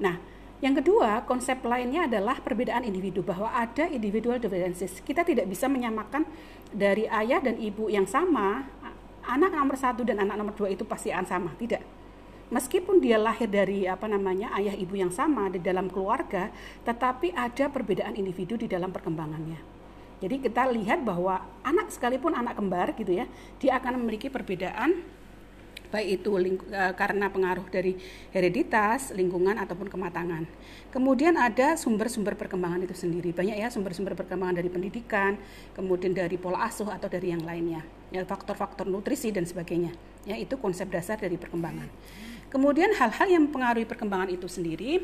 Nah, 0.00 0.16
yang 0.64 0.72
kedua, 0.72 1.20
konsep 1.28 1.60
lainnya 1.68 2.08
adalah 2.08 2.40
perbedaan 2.40 2.88
individu 2.88 3.20
bahwa 3.20 3.52
ada 3.52 3.84
individual 3.92 4.40
differences. 4.40 5.04
Kita 5.04 5.20
tidak 5.20 5.44
bisa 5.52 5.68
menyamakan 5.68 6.24
dari 6.72 7.04
ayah 7.04 7.44
dan 7.44 7.60
ibu 7.60 7.92
yang 7.92 8.08
sama 8.08 8.64
anak 9.26 9.50
nomor 9.52 9.76
satu 9.76 10.06
dan 10.06 10.22
anak 10.22 10.38
nomor 10.38 10.54
dua 10.54 10.70
itu 10.70 10.86
pasti 10.86 11.10
akan 11.10 11.26
sama 11.26 11.50
tidak? 11.58 11.82
Meskipun 12.46 13.02
dia 13.02 13.18
lahir 13.18 13.50
dari 13.50 13.90
apa 13.90 14.06
namanya 14.06 14.54
ayah 14.54 14.78
ibu 14.78 14.94
yang 14.94 15.10
sama 15.10 15.50
di 15.50 15.58
dalam 15.58 15.90
keluarga 15.90 16.54
tetapi 16.86 17.34
ada 17.34 17.66
perbedaan 17.66 18.14
individu 18.14 18.54
di 18.54 18.70
dalam 18.70 18.94
perkembangannya. 18.94 19.58
Jadi 20.22 20.46
kita 20.46 20.70
lihat 20.70 21.02
bahwa 21.02 21.42
anak 21.66 21.90
sekalipun 21.90 22.32
anak 22.32 22.56
kembar 22.56 22.94
gitu 22.94 23.12
ya 23.18 23.26
dia 23.58 23.76
akan 23.76 24.00
memiliki 24.00 24.30
perbedaan 24.30 25.02
baik 25.92 26.22
itu 26.22 26.30
uh, 26.36 26.92
karena 26.94 27.30
pengaruh 27.30 27.66
dari 27.68 27.96
hereditas, 28.32 29.12
lingkungan 29.14 29.56
ataupun 29.60 29.90
kematangan. 29.90 30.44
Kemudian 30.90 31.36
ada 31.36 31.76
sumber-sumber 31.76 32.34
perkembangan 32.34 32.84
itu 32.84 32.96
sendiri. 32.96 33.30
Banyak 33.34 33.56
ya 33.58 33.68
sumber-sumber 33.68 34.16
perkembangan 34.16 34.58
dari 34.60 34.70
pendidikan, 34.72 35.36
kemudian 35.76 36.16
dari 36.16 36.36
pola 36.40 36.66
asuh 36.66 36.88
atau 36.88 37.06
dari 37.10 37.30
yang 37.30 37.44
lainnya 37.44 37.84
ya 38.10 38.22
faktor-faktor 38.22 38.86
nutrisi 38.86 39.34
dan 39.34 39.46
sebagainya. 39.46 39.94
Ya, 40.26 40.34
itu 40.34 40.58
konsep 40.58 40.90
dasar 40.90 41.18
dari 41.18 41.38
perkembangan. 41.38 41.86
Kemudian 42.50 42.94
hal-hal 42.94 43.26
yang 43.30 43.46
mempengaruhi 43.50 43.86
perkembangan 43.86 44.30
itu 44.30 44.46
sendiri, 44.46 45.02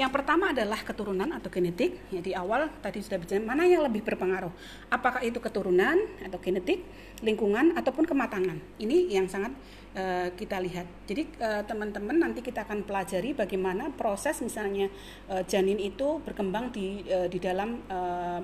yang 0.00 0.08
pertama 0.08 0.56
adalah 0.56 0.80
keturunan 0.80 1.28
atau 1.28 1.52
genetik. 1.52 2.00
Ya 2.08 2.24
di 2.24 2.32
awal 2.32 2.72
tadi 2.80 3.04
sudah 3.04 3.20
bicara 3.20 3.44
mana 3.44 3.68
yang 3.68 3.84
lebih 3.84 4.00
berpengaruh. 4.00 4.48
Apakah 4.88 5.20
itu 5.20 5.36
keturunan 5.44 6.00
atau 6.24 6.40
genetik, 6.40 6.88
lingkungan 7.20 7.76
ataupun 7.76 8.08
kematangan. 8.08 8.56
Ini 8.80 9.12
yang 9.12 9.28
sangat 9.28 9.52
uh, 9.92 10.32
kita 10.32 10.56
lihat. 10.56 10.88
Jadi 11.04 11.28
uh, 11.44 11.68
teman-teman 11.68 12.16
nanti 12.16 12.40
kita 12.40 12.64
akan 12.64 12.88
pelajari 12.88 13.36
bagaimana 13.36 13.92
proses 13.92 14.40
misalnya 14.40 14.88
uh, 15.28 15.44
janin 15.44 15.76
itu 15.76 16.16
berkembang 16.24 16.72
di 16.72 17.04
uh, 17.04 17.28
di 17.28 17.36
dalam 17.36 17.84
uh, 17.92 18.40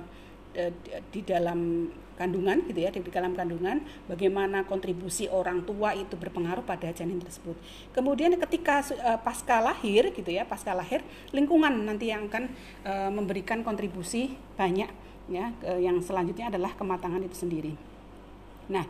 di 1.13 1.21
dalam 1.21 1.89
kandungan 2.17 2.65
gitu 2.65 2.79
ya 2.81 2.89
di 2.89 2.99
dalam 3.07 3.37
kandungan 3.37 3.85
bagaimana 4.09 4.65
kontribusi 4.65 5.29
orang 5.29 5.63
tua 5.63 5.93
itu 5.93 6.17
berpengaruh 6.17 6.65
pada 6.65 6.89
janin 6.91 7.21
tersebut 7.21 7.53
kemudian 7.93 8.33
ketika 8.35 8.81
uh, 8.97 9.21
pasca 9.21 9.61
lahir 9.61 10.09
gitu 10.11 10.33
ya 10.33 10.43
pasca 10.43 10.73
lahir 10.73 11.05
lingkungan 11.29 11.85
nanti 11.85 12.09
yang 12.09 12.25
akan 12.27 12.49
uh, 12.83 13.09
memberikan 13.13 13.61
kontribusi 13.61 14.33
banyak 14.57 14.89
ya 15.29 15.53
uh, 15.63 15.79
yang 15.79 16.01
selanjutnya 16.01 16.49
adalah 16.49 16.73
kematangan 16.73 17.21
itu 17.21 17.37
sendiri 17.37 17.73
nah 18.67 18.83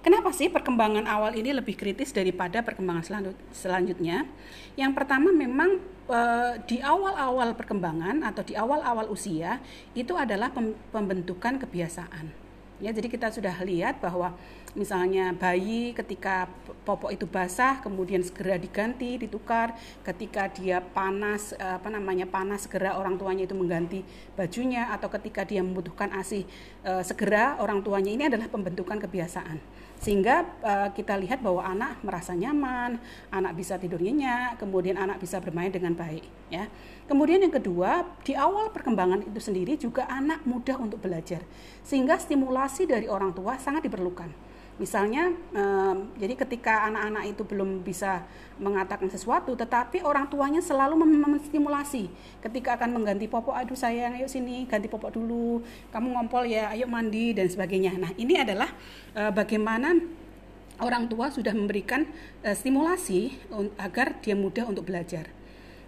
Kenapa 0.00 0.32
sih 0.32 0.48
perkembangan 0.48 1.04
awal 1.04 1.36
ini 1.36 1.52
lebih 1.52 1.76
kritis 1.76 2.08
daripada 2.08 2.64
perkembangan 2.64 3.04
selanjutnya? 3.52 4.24
Yang 4.72 4.92
pertama 4.96 5.28
memang 5.28 5.76
e, 6.08 6.20
di 6.64 6.80
awal-awal 6.80 7.52
perkembangan 7.52 8.24
atau 8.24 8.40
di 8.40 8.56
awal-awal 8.56 9.12
usia 9.12 9.60
itu 9.92 10.16
adalah 10.16 10.48
pembentukan 10.88 11.60
kebiasaan. 11.60 12.32
Ya, 12.80 12.96
jadi 12.96 13.12
kita 13.12 13.28
sudah 13.28 13.52
lihat 13.60 14.00
bahwa 14.00 14.32
misalnya 14.72 15.36
bayi 15.36 15.92
ketika 15.92 16.48
popok 16.88 17.12
itu 17.12 17.28
basah 17.28 17.82
kemudian 17.84 18.24
segera 18.24 18.56
diganti, 18.56 19.20
ditukar, 19.20 19.76
ketika 20.00 20.48
dia 20.48 20.80
panas 20.80 21.52
apa 21.60 21.92
namanya 21.92 22.24
panas 22.24 22.64
segera 22.64 22.96
orang 22.96 23.20
tuanya 23.20 23.44
itu 23.44 23.52
mengganti 23.52 24.00
bajunya. 24.32 24.88
Atau 24.96 25.12
ketika 25.12 25.44
dia 25.44 25.60
membutuhkan 25.60 26.08
ASI 26.16 26.48
e, 26.82 26.92
segera 27.04 27.56
orang 27.60 27.84
tuanya 27.84 28.10
ini 28.12 28.24
adalah 28.28 28.48
pembentukan 28.50 28.98
kebiasaan. 29.00 29.80
sehingga 30.00 30.48
uh, 30.64 30.88
kita 30.96 31.12
lihat 31.20 31.44
bahwa 31.44 31.60
anak 31.60 32.00
merasa 32.00 32.32
nyaman, 32.32 32.96
anak 33.28 33.52
bisa 33.52 33.76
tidur 33.76 34.00
nyenyak, 34.00 34.56
kemudian 34.56 34.96
anak 34.96 35.20
bisa 35.20 35.36
bermain 35.44 35.68
dengan 35.68 35.92
baik 35.92 36.24
ya. 36.48 36.72
Kemudian 37.04 37.44
yang 37.44 37.52
kedua, 37.52 38.08
di 38.24 38.32
awal 38.32 38.72
perkembangan 38.72 39.28
itu 39.28 39.36
sendiri 39.36 39.76
juga 39.76 40.08
anak 40.08 40.40
mudah 40.48 40.80
untuk 40.80 41.04
belajar. 41.04 41.44
Sehingga 41.84 42.16
stimulasi 42.16 42.88
dari 42.88 43.12
orang 43.12 43.36
tua 43.36 43.60
sangat 43.60 43.84
diperlukan. 43.84 44.32
Misalnya, 44.78 45.32
um, 45.52 46.12
jadi 46.16 46.38
ketika 46.38 46.88
anak-anak 46.88 47.36
itu 47.36 47.42
belum 47.44 47.84
bisa 47.84 48.24
mengatakan 48.60 49.08
sesuatu, 49.08 49.56
tetapi 49.56 50.04
orang 50.04 50.28
tuanya 50.28 50.60
selalu 50.60 51.00
menstimulasi. 51.00 52.08
Ketika 52.40 52.76
akan 52.76 53.00
mengganti 53.00 53.28
popok, 53.28 53.56
aduh 53.56 53.76
sayang, 53.76 54.16
ayo 54.16 54.28
sini 54.28 54.68
ganti 54.68 54.86
popok 54.86 55.16
dulu, 55.16 55.64
kamu 55.92 56.16
ngompol 56.16 56.44
ya, 56.48 56.72
ayo 56.72 56.88
mandi 56.88 57.32
dan 57.36 57.48
sebagainya. 57.48 57.96
Nah, 57.96 58.12
ini 58.16 58.40
adalah 58.40 58.70
uh, 59.16 59.32
bagaimana 59.32 59.96
orang 60.80 61.08
tua 61.08 61.28
sudah 61.28 61.52
memberikan 61.52 62.08
uh, 62.44 62.56
stimulasi 62.56 63.36
agar 63.80 64.20
dia 64.24 64.36
mudah 64.36 64.64
untuk 64.68 64.88
belajar. 64.88 65.39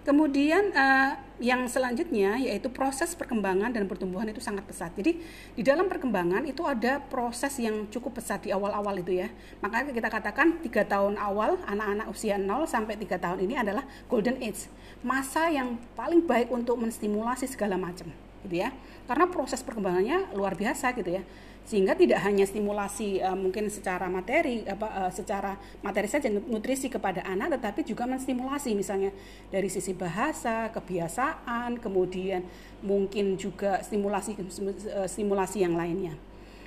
Kemudian 0.02 0.74
uh, 0.74 1.14
yang 1.42 1.66
selanjutnya 1.66 2.38
yaitu 2.38 2.70
proses 2.70 3.14
perkembangan 3.14 3.74
dan 3.74 3.86
pertumbuhan 3.90 4.26
itu 4.30 4.38
sangat 4.38 4.66
pesat. 4.66 4.90
Jadi 4.94 5.18
di 5.54 5.62
dalam 5.62 5.90
perkembangan 5.90 6.46
itu 6.46 6.62
ada 6.66 7.02
proses 7.02 7.58
yang 7.58 7.90
cukup 7.90 8.22
pesat 8.22 8.42
di 8.46 8.50
awal-awal 8.54 8.94
itu 8.98 9.22
ya. 9.22 9.30
Makanya 9.62 9.94
kita 9.94 10.08
katakan 10.10 10.62
tiga 10.62 10.82
tahun 10.86 11.18
awal 11.18 11.58
anak-anak 11.66 12.06
usia 12.10 12.38
0 12.38 12.66
sampai 12.66 12.94
tiga 12.98 13.18
tahun 13.18 13.46
ini 13.46 13.58
adalah 13.58 13.86
golden 14.06 14.38
age, 14.38 14.70
masa 15.02 15.50
yang 15.50 15.78
paling 15.98 16.22
baik 16.22 16.50
untuk 16.50 16.78
menstimulasi 16.78 17.50
segala 17.50 17.74
macam, 17.74 18.10
gitu 18.46 18.62
ya. 18.62 18.70
Karena 19.06 19.26
proses 19.30 19.62
perkembangannya 19.62 20.34
luar 20.34 20.54
biasa 20.54 20.94
gitu 20.98 21.18
ya. 21.18 21.22
Sehingga 21.62 21.94
tidak 21.94 22.18
hanya 22.26 22.42
stimulasi 22.42 23.22
uh, 23.22 23.38
mungkin 23.38 23.70
secara 23.70 24.10
materi 24.10 24.66
apa 24.66 25.06
uh, 25.06 25.12
secara 25.14 25.54
materi 25.78 26.10
saja 26.10 26.26
nutrisi 26.26 26.90
kepada 26.90 27.22
anak 27.22 27.54
tetapi 27.54 27.86
juga 27.86 28.02
menstimulasi 28.02 28.74
misalnya 28.74 29.14
dari 29.46 29.70
sisi 29.70 29.94
bahasa 29.94 30.74
kebiasaan 30.74 31.78
kemudian 31.78 32.42
mungkin 32.82 33.38
juga 33.38 33.78
stimulasi 33.78 34.34
uh, 34.42 35.06
stimulasi 35.06 35.62
yang 35.62 35.78
lainnya. 35.78 36.18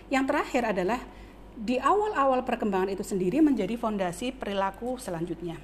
Yang 0.07 0.25
terakhir 0.31 0.63
adalah 0.63 1.01
di 1.55 1.75
awal-awal 1.75 2.47
perkembangan 2.47 2.91
itu 2.91 3.03
sendiri 3.03 3.43
menjadi 3.43 3.75
fondasi 3.75 4.31
perilaku 4.31 4.95
selanjutnya. 4.95 5.59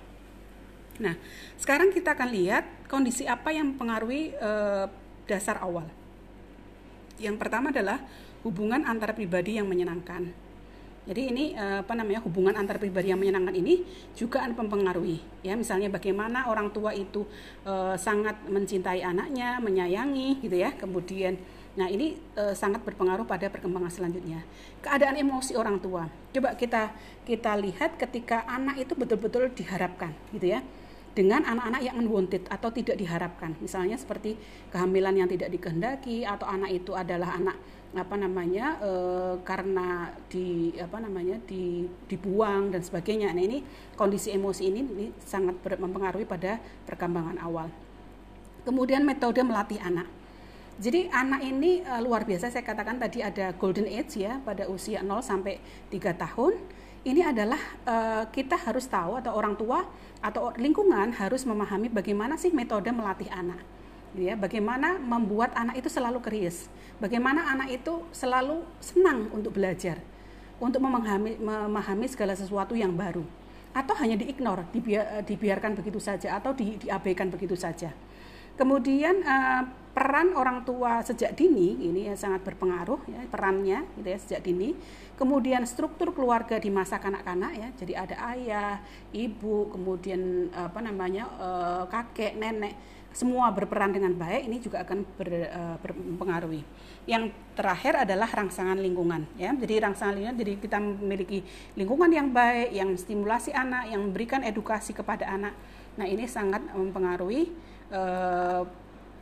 Nah 1.00 1.16
sekarang 1.56 1.96
kita 1.96 2.20
akan 2.20 2.30
lihat 2.36 2.68
kondisi 2.92 3.24
apa 3.32 3.56
yang 3.56 3.76
mempengaruhi 3.76 4.36
uh, 4.44 4.92
dasar 5.24 5.64
awal 5.64 6.01
yang 7.22 7.38
pertama 7.38 7.70
adalah 7.70 8.02
hubungan 8.42 8.82
antar 8.84 9.14
pribadi 9.14 9.62
yang 9.62 9.70
menyenangkan. 9.70 10.34
Jadi 11.02 11.22
ini 11.34 11.46
eh, 11.58 11.82
apa 11.82 11.98
namanya 11.98 12.22
hubungan 12.22 12.54
antar 12.54 12.78
pribadi 12.78 13.10
yang 13.10 13.18
menyenangkan 13.18 13.58
ini 13.58 13.82
juga 14.14 14.46
mempengaruhi 14.46 15.18
ya 15.42 15.58
misalnya 15.58 15.90
bagaimana 15.90 16.46
orang 16.46 16.70
tua 16.70 16.94
itu 16.94 17.26
e, 17.66 17.98
sangat 17.98 18.38
mencintai 18.46 19.02
anaknya, 19.02 19.58
menyayangi 19.58 20.46
gitu 20.46 20.54
ya. 20.54 20.70
Kemudian 20.78 21.42
nah 21.74 21.90
ini 21.90 22.22
e, 22.38 22.54
sangat 22.54 22.86
berpengaruh 22.86 23.26
pada 23.26 23.50
perkembangan 23.50 23.90
selanjutnya. 23.90 24.46
Keadaan 24.86 25.18
emosi 25.18 25.58
orang 25.58 25.82
tua. 25.82 26.06
Coba 26.30 26.54
kita 26.54 26.94
kita 27.26 27.58
lihat 27.58 27.98
ketika 27.98 28.46
anak 28.46 28.86
itu 28.86 28.94
betul-betul 28.94 29.50
diharapkan 29.58 30.14
gitu 30.38 30.54
ya 30.54 30.62
dengan 31.12 31.44
anak-anak 31.44 31.82
yang 31.84 31.96
unwanted 32.00 32.48
atau 32.48 32.72
tidak 32.72 32.96
diharapkan. 32.96 33.56
Misalnya 33.60 34.00
seperti 34.00 34.40
kehamilan 34.72 35.20
yang 35.20 35.28
tidak 35.28 35.52
dikehendaki 35.52 36.24
atau 36.24 36.48
anak 36.48 36.72
itu 36.72 36.96
adalah 36.96 37.36
anak 37.36 37.58
apa 37.92 38.16
namanya 38.16 38.80
e, 38.80 38.92
karena 39.44 40.16
di 40.32 40.72
apa 40.80 41.04
namanya 41.04 41.36
di 41.44 41.84
dibuang 42.08 42.72
dan 42.72 42.80
sebagainya. 42.80 43.36
Nah 43.36 43.44
ini 43.44 43.60
kondisi 44.00 44.32
emosi 44.32 44.64
ini, 44.72 44.80
ini 44.80 45.08
sangat 45.20 45.60
ber, 45.60 45.76
mempengaruhi 45.76 46.24
pada 46.24 46.56
perkembangan 46.88 47.36
awal. 47.44 47.68
Kemudian 48.64 49.04
metode 49.04 49.44
melatih 49.44 49.84
anak. 49.84 50.08
Jadi 50.80 51.12
anak 51.12 51.44
ini 51.44 51.84
e, 51.84 51.94
luar 52.00 52.24
biasa 52.24 52.48
saya 52.48 52.64
katakan 52.64 52.96
tadi 52.96 53.20
ada 53.20 53.52
golden 53.60 53.92
age 53.92 54.24
ya 54.24 54.40
pada 54.40 54.72
usia 54.72 55.04
0 55.04 55.20
sampai 55.20 55.60
3 55.92 56.16
tahun. 56.16 56.56
Ini 57.04 57.36
adalah 57.36 57.60
e, 57.84 57.96
kita 58.32 58.56
harus 58.56 58.88
tahu 58.88 59.20
atau 59.20 59.36
orang 59.36 59.60
tua 59.60 59.84
atau 60.22 60.54
lingkungan 60.56 61.12
harus 61.18 61.44
memahami 61.44 61.90
bagaimana 61.90 62.38
sih 62.38 62.54
metode 62.54 62.94
melatih 62.94 63.28
anak. 63.34 63.60
Ya 64.14 64.38
bagaimana 64.38 65.02
membuat 65.02 65.56
anak 65.58 65.82
itu 65.82 65.90
selalu 65.90 66.22
kerius. 66.22 66.70
Bagaimana 67.02 67.50
anak 67.50 67.82
itu 67.82 68.06
selalu 68.14 68.62
senang 68.78 69.32
untuk 69.34 69.58
belajar. 69.58 69.98
Untuk 70.62 70.78
memahami, 70.84 71.42
memahami 71.42 72.06
segala 72.06 72.38
sesuatu 72.38 72.78
yang 72.78 72.94
baru. 72.94 73.26
Atau 73.74 73.98
hanya 73.98 74.20
diignore 74.20 74.68
dibiar, 74.70 75.26
dibiarkan 75.26 75.74
begitu 75.80 75.98
saja 75.98 76.38
atau 76.38 76.54
di, 76.54 76.78
diabaikan 76.78 77.32
begitu 77.32 77.56
saja 77.56 77.90
kemudian 78.62 79.26
uh, 79.26 79.66
peran 79.92 80.38
orang 80.38 80.62
tua 80.62 81.02
sejak 81.02 81.34
dini 81.34 81.82
ini 81.82 82.08
ya 82.08 82.16
sangat 82.16 82.46
berpengaruh 82.46 83.02
ya 83.10 83.26
perannya 83.26 83.90
gitu 83.98 84.08
ya 84.08 84.20
sejak 84.22 84.42
dini 84.46 84.78
kemudian 85.18 85.66
struktur 85.66 86.14
keluarga 86.14 86.62
di 86.62 86.70
masa 86.70 87.02
kanak-kanak 87.02 87.52
ya 87.58 87.68
jadi 87.76 87.94
ada 88.06 88.16
ayah 88.38 88.78
ibu 89.18 89.74
kemudian 89.74 90.54
apa 90.54 90.80
namanya 90.80 91.26
uh, 91.42 91.84
kakek 91.90 92.38
nenek 92.38 92.78
semua 93.12 93.52
berperan 93.52 93.92
dengan 93.92 94.16
baik 94.16 94.48
ini 94.48 94.58
juga 94.64 94.88
akan 94.88 95.04
ber, 95.20 95.30
uh, 95.52 95.76
berpengaruhi. 95.84 96.64
Yang 97.04 97.36
terakhir 97.60 98.08
adalah 98.08 98.32
rangsangan 98.32 98.80
lingkungan 98.80 99.28
ya. 99.36 99.52
Jadi 99.52 99.84
rangsangan 99.84 100.16
lingkungan 100.16 100.40
jadi 100.40 100.54
kita 100.56 100.78
memiliki 100.80 101.44
lingkungan 101.76 102.08
yang 102.08 102.32
baik, 102.32 102.72
yang 102.72 102.96
stimulasi 102.96 103.52
anak, 103.52 103.92
yang 103.92 104.00
memberikan 104.08 104.48
edukasi 104.48 104.96
kepada 104.96 105.28
anak. 105.28 105.52
Nah, 106.00 106.08
ini 106.08 106.24
sangat 106.24 106.64
mempengaruhi 106.72 107.52
uh, 107.92 108.64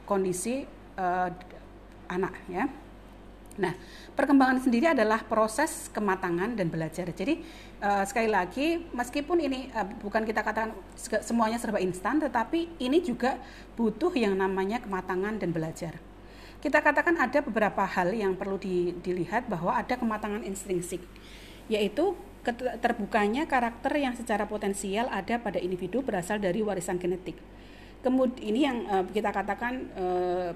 kondisi 0.05 0.63
uh, 0.97 1.29
anak 2.09 2.33
ya. 2.49 2.65
Nah, 3.59 3.75
perkembangan 4.15 4.63
sendiri 4.63 4.87
adalah 4.87 5.19
proses 5.27 5.91
kematangan 5.91 6.55
dan 6.55 6.71
belajar. 6.71 7.11
Jadi 7.11 7.43
uh, 7.83 8.07
sekali 8.07 8.31
lagi, 8.31 8.87
meskipun 8.95 9.37
ini 9.43 9.67
uh, 9.75 9.83
bukan 9.99 10.23
kita 10.23 10.41
katakan 10.47 10.71
semuanya 10.95 11.59
serba 11.59 11.83
instan, 11.83 12.23
tetapi 12.23 12.79
ini 12.79 13.03
juga 13.03 13.35
butuh 13.75 14.15
yang 14.15 14.39
namanya 14.39 14.79
kematangan 14.79 15.35
dan 15.43 15.51
belajar. 15.51 15.99
Kita 16.63 16.79
katakan 16.79 17.19
ada 17.19 17.39
beberapa 17.43 17.83
hal 17.83 18.15
yang 18.15 18.35
perlu 18.35 18.55
di, 18.59 18.95
dilihat 19.03 19.47
bahwa 19.51 19.75
ada 19.75 19.95
kematangan 19.95 20.43
intrinsik, 20.43 21.03
yaitu 21.67 22.15
terbukanya 22.79 23.43
karakter 23.43 23.91
yang 23.99 24.15
secara 24.15 24.47
potensial 24.47 25.11
ada 25.11 25.35
pada 25.39 25.59
individu 25.59 25.99
berasal 25.99 26.39
dari 26.39 26.63
warisan 26.63 26.95
genetik. 26.95 27.35
Kemudian 27.99 28.39
ini 28.39 28.59
yang 28.63 28.77
uh, 28.87 29.03
kita 29.11 29.29
katakan 29.31 29.91
uh, 29.95 30.51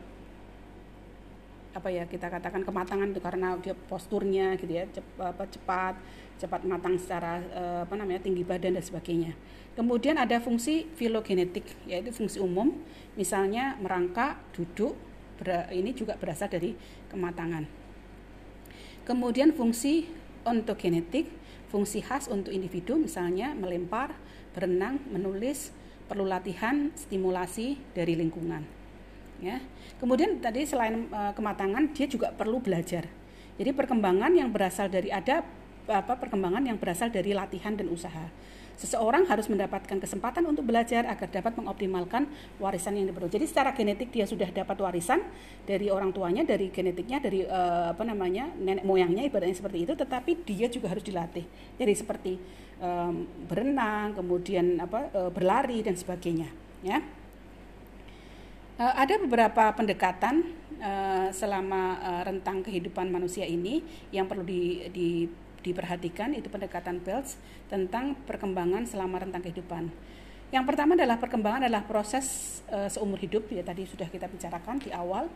apa 1.73 1.89
ya 1.89 2.05
kita 2.05 2.29
katakan 2.29 2.61
kematangan 2.61 3.09
karena 3.17 3.57
dia 3.57 3.73
posturnya 3.73 4.53
gitu 4.61 4.77
ya 4.77 4.85
cep, 4.93 5.03
apa, 5.17 5.43
cepat 5.49 5.97
cepat 6.37 6.61
matang 6.69 6.95
secara 7.01 7.41
uh, 7.51 7.79
apa 7.83 7.93
namanya 7.97 8.21
tinggi 8.23 8.45
badan 8.45 8.77
dan 8.77 8.85
sebagainya. 8.85 9.33
Kemudian 9.73 10.21
ada 10.21 10.37
fungsi 10.37 10.85
filogenetik 10.93 11.65
yaitu 11.89 12.13
fungsi 12.13 12.37
umum 12.37 12.77
misalnya 13.17 13.75
merangkak, 13.81 14.37
duduk 14.53 14.93
ber, 15.41 15.67
ini 15.73 15.91
juga 15.97 16.13
berasal 16.15 16.47
dari 16.47 16.77
kematangan. 17.09 17.65
Kemudian 19.03 19.51
fungsi 19.51 20.07
ontogenetik 20.45 21.43
fungsi 21.73 22.05
khas 22.05 22.29
untuk 22.29 22.53
individu 22.53 23.01
misalnya 23.01 23.57
melempar, 23.57 24.13
berenang, 24.53 25.01
menulis 25.09 25.73
perlu 26.13 26.29
latihan 26.29 26.93
stimulasi 26.93 27.81
dari 27.97 28.13
lingkungan 28.13 28.61
ya. 29.41 29.57
Kemudian 29.97 30.37
tadi 30.37 30.61
selain 30.69 31.09
uh, 31.09 31.33
kematangan 31.33 31.89
dia 31.89 32.05
juga 32.05 32.29
perlu 32.29 32.61
belajar. 32.61 33.09
Jadi 33.57 33.73
perkembangan 33.73 34.29
yang 34.37 34.53
berasal 34.53 34.93
dari 34.93 35.09
ada 35.09 35.41
apa 35.89 36.13
perkembangan 36.15 36.63
yang 36.63 36.77
berasal 36.77 37.09
dari 37.09 37.33
latihan 37.33 37.73
dan 37.73 37.89
usaha. 37.89 38.29
Seseorang 38.73 39.29
harus 39.29 39.45
mendapatkan 39.53 40.01
kesempatan 40.01 40.49
untuk 40.49 40.65
belajar 40.65 41.05
agar 41.05 41.29
dapat 41.29 41.53
mengoptimalkan 41.61 42.25
warisan 42.57 42.97
yang 42.97 43.05
diperoleh. 43.05 43.29
Jadi 43.29 43.45
secara 43.45 43.69
genetik 43.69 44.09
dia 44.09 44.25
sudah 44.25 44.49
dapat 44.49 44.73
warisan 44.81 45.21
dari 45.69 45.93
orang 45.93 46.09
tuanya, 46.09 46.41
dari 46.41 46.73
genetiknya, 46.73 47.21
dari 47.21 47.45
uh, 47.45 47.93
apa 47.93 48.01
namanya 48.01 48.49
nenek 48.57 48.81
moyangnya 48.81 49.29
ibaratnya 49.29 49.53
seperti 49.53 49.85
itu. 49.85 49.93
Tetapi 49.93 50.31
dia 50.41 50.67
juga 50.73 50.89
harus 50.89 51.05
dilatih. 51.05 51.45
Jadi 51.77 51.93
seperti 51.93 52.33
um, 52.83 53.23
berenang, 53.47 54.11
kemudian 54.11 54.83
apa 54.83 55.07
uh, 55.15 55.31
berlari 55.31 55.79
dan 55.79 55.95
sebagainya. 55.95 56.51
Ya. 56.83 56.99
Uh, 58.75 58.93
ada 58.99 59.15
beberapa 59.21 59.71
pendekatan 59.71 60.51
uh, 60.81 61.29
selama 61.31 62.01
uh, 62.03 62.21
rentang 62.27 62.59
kehidupan 62.65 63.07
manusia 63.07 63.47
ini 63.47 63.85
yang 64.11 64.27
perlu 64.27 64.43
di, 64.43 64.91
di, 64.91 65.29
diperhatikan 65.63 66.35
itu 66.35 66.51
pendekatan 66.51 66.99
Belts 66.99 67.39
tentang 67.71 68.19
perkembangan 68.27 68.83
selama 68.83 69.23
rentang 69.23 69.45
kehidupan. 69.45 69.87
Yang 70.53 70.65
pertama 70.69 70.93
adalah 70.93 71.17
perkembangan 71.17 71.65
adalah 71.65 71.85
proses 71.87 72.59
uh, 72.69 72.85
seumur 72.85 73.17
hidup 73.17 73.49
ya 73.49 73.65
tadi 73.65 73.89
sudah 73.89 74.05
kita 74.05 74.27
bicarakan 74.27 74.77
di 74.83 74.91
awal. 74.91 75.31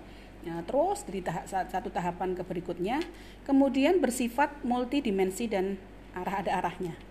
Ya, 0.45 0.61
terus 0.69 1.01
dari 1.01 1.25
tahap 1.25 1.49
satu 1.49 1.89
tahapan 1.89 2.37
ke 2.37 2.45
berikutnya, 2.45 3.01
kemudian 3.41 3.97
bersifat 3.97 4.53
multidimensi 4.61 5.49
dan 5.49 5.81
arah 6.13 6.45
ada 6.45 6.61
arahnya. 6.61 7.06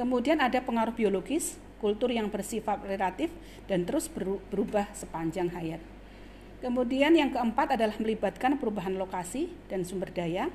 Kemudian 0.00 0.40
ada 0.40 0.64
pengaruh 0.64 0.96
biologis, 0.96 1.60
kultur 1.76 2.08
yang 2.08 2.32
bersifat 2.32 2.80
relatif 2.88 3.28
dan 3.68 3.84
terus 3.84 4.08
berubah 4.48 4.88
sepanjang 4.96 5.52
hayat. 5.52 5.84
Kemudian 6.64 7.12
yang 7.12 7.28
keempat 7.28 7.76
adalah 7.76 7.92
melibatkan 8.00 8.56
perubahan 8.56 8.96
lokasi 8.96 9.52
dan 9.68 9.84
sumber 9.84 10.08
daya. 10.08 10.48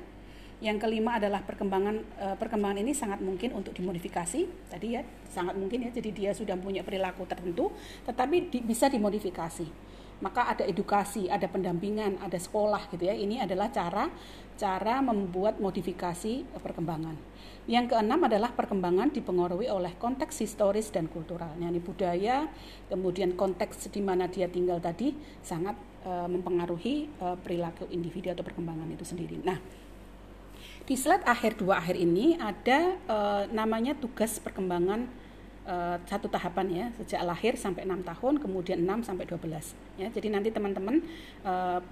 Yang 0.58 0.82
kelima 0.82 1.22
adalah 1.22 1.46
perkembangan 1.46 1.94
e, 2.02 2.26
perkembangan 2.42 2.82
ini 2.82 2.90
sangat 2.90 3.22
mungkin 3.22 3.54
untuk 3.54 3.70
dimodifikasi. 3.70 4.50
Tadi 4.66 4.98
ya 4.98 5.06
sangat 5.30 5.54
mungkin 5.54 5.86
ya. 5.86 5.94
Jadi 5.94 6.10
dia 6.10 6.34
sudah 6.34 6.58
punya 6.58 6.82
perilaku 6.82 7.22
tertentu 7.30 7.70
tetapi 8.02 8.50
di, 8.50 8.58
bisa 8.66 8.90
dimodifikasi 8.90 9.94
maka 10.24 10.48
ada 10.48 10.64
edukasi, 10.64 11.28
ada 11.28 11.44
pendampingan, 11.44 12.16
ada 12.24 12.38
sekolah 12.40 12.88
gitu 12.88 13.04
ya. 13.04 13.14
Ini 13.16 13.44
adalah 13.44 13.68
cara 13.68 14.08
cara 14.56 15.04
membuat 15.04 15.60
modifikasi 15.60 16.48
perkembangan. 16.64 17.14
Yang 17.68 17.92
keenam 17.92 18.24
adalah 18.24 18.54
perkembangan 18.54 19.12
dipengaruhi 19.12 19.68
oleh 19.68 19.92
konteks 20.00 20.40
historis 20.40 20.88
dan 20.88 21.10
kultural. 21.10 21.52
Yani 21.60 21.82
budaya, 21.82 22.48
kemudian 22.88 23.36
konteks 23.36 23.92
di 23.92 24.00
mana 24.00 24.30
dia 24.30 24.48
tinggal 24.48 24.80
tadi 24.80 25.12
sangat 25.44 25.76
e, 26.06 26.10
mempengaruhi 26.30 27.10
e, 27.10 27.26
perilaku 27.42 27.90
individu 27.92 28.32
atau 28.32 28.46
perkembangan 28.46 28.86
itu 28.88 29.02
sendiri. 29.02 29.42
Nah, 29.42 29.58
di 30.86 30.94
slide 30.94 31.26
akhir 31.26 31.58
dua 31.58 31.82
akhir 31.82 31.98
ini 31.98 32.38
ada 32.38 32.96
e, 33.02 33.18
namanya 33.50 33.98
tugas 33.98 34.38
perkembangan 34.38 35.25
uh, 35.66 35.98
satu 36.06 36.30
tahapan 36.30 36.66
ya 36.70 36.86
sejak 37.02 37.20
lahir 37.26 37.58
sampai 37.58 37.84
enam 37.84 38.00
tahun 38.06 38.38
kemudian 38.38 38.80
6 38.80 39.10
sampai 39.10 39.26
12 39.26 39.74
ya 39.98 40.08
jadi 40.08 40.28
nanti 40.30 40.48
teman-teman 40.54 41.02
uh, 41.42 41.82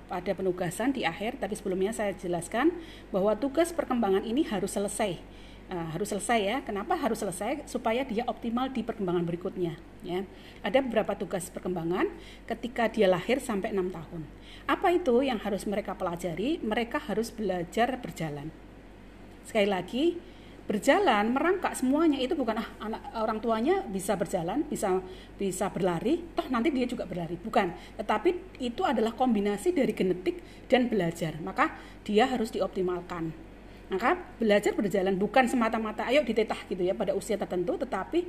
penugasan 0.54 0.94
di 0.94 1.02
akhir 1.04 1.36
tapi 1.42 1.58
sebelumnya 1.58 1.90
saya 1.90 2.14
jelaskan 2.14 2.70
bahwa 3.10 3.34
tugas 3.34 3.74
perkembangan 3.74 4.22
ini 4.22 4.46
harus 4.46 4.72
selesai. 4.72 5.18
Uh, 5.64 5.88
harus 5.96 6.12
selesai 6.12 6.40
ya. 6.44 6.56
Kenapa 6.60 6.92
harus 6.92 7.24
selesai? 7.24 7.64
Supaya 7.64 8.04
dia 8.04 8.28
optimal 8.28 8.68
di 8.68 8.84
perkembangan 8.84 9.24
berikutnya 9.24 9.80
ya. 10.04 10.28
Ada 10.60 10.84
beberapa 10.84 11.16
tugas 11.16 11.48
perkembangan 11.48 12.12
ketika 12.44 12.92
dia 12.92 13.08
lahir 13.08 13.40
sampai 13.40 13.72
enam 13.72 13.88
tahun. 13.88 14.28
Apa 14.68 14.92
itu 14.92 15.24
yang 15.24 15.40
harus 15.40 15.64
mereka 15.64 15.96
pelajari? 15.96 16.60
Mereka 16.60 17.08
harus 17.08 17.32
belajar 17.32 17.96
berjalan. 17.96 18.52
Sekali 19.48 19.68
lagi 19.68 20.04
berjalan 20.64 21.32
merangkak 21.32 21.76
semuanya. 21.76 22.16
Itu 22.20 22.34
bukan 22.34 22.60
ah 22.60 22.68
anak 22.80 23.02
orang 23.16 23.38
tuanya 23.40 23.84
bisa 23.84 24.16
berjalan 24.16 24.64
bisa 24.64 25.00
bisa 25.36 25.68
berlari 25.68 26.24
toh 26.32 26.46
nanti 26.48 26.72
dia 26.72 26.88
juga 26.88 27.04
berlari. 27.04 27.36
Bukan. 27.36 27.72
Tetapi 28.00 28.60
itu 28.64 28.82
adalah 28.84 29.12
kombinasi 29.12 29.76
dari 29.76 29.92
genetik 29.92 30.40
dan 30.68 30.88
belajar. 30.88 31.36
Maka 31.40 31.76
dia 32.04 32.28
harus 32.28 32.48
dioptimalkan. 32.52 33.32
Maka 33.92 34.16
belajar 34.40 34.72
berjalan 34.72 35.12
bukan 35.20 35.44
semata-mata 35.44 36.08
ayo 36.08 36.24
ditetah 36.24 36.56
gitu 36.72 36.80
ya 36.80 36.96
pada 36.96 37.12
usia 37.12 37.36
tertentu 37.36 37.76
tetapi 37.76 38.24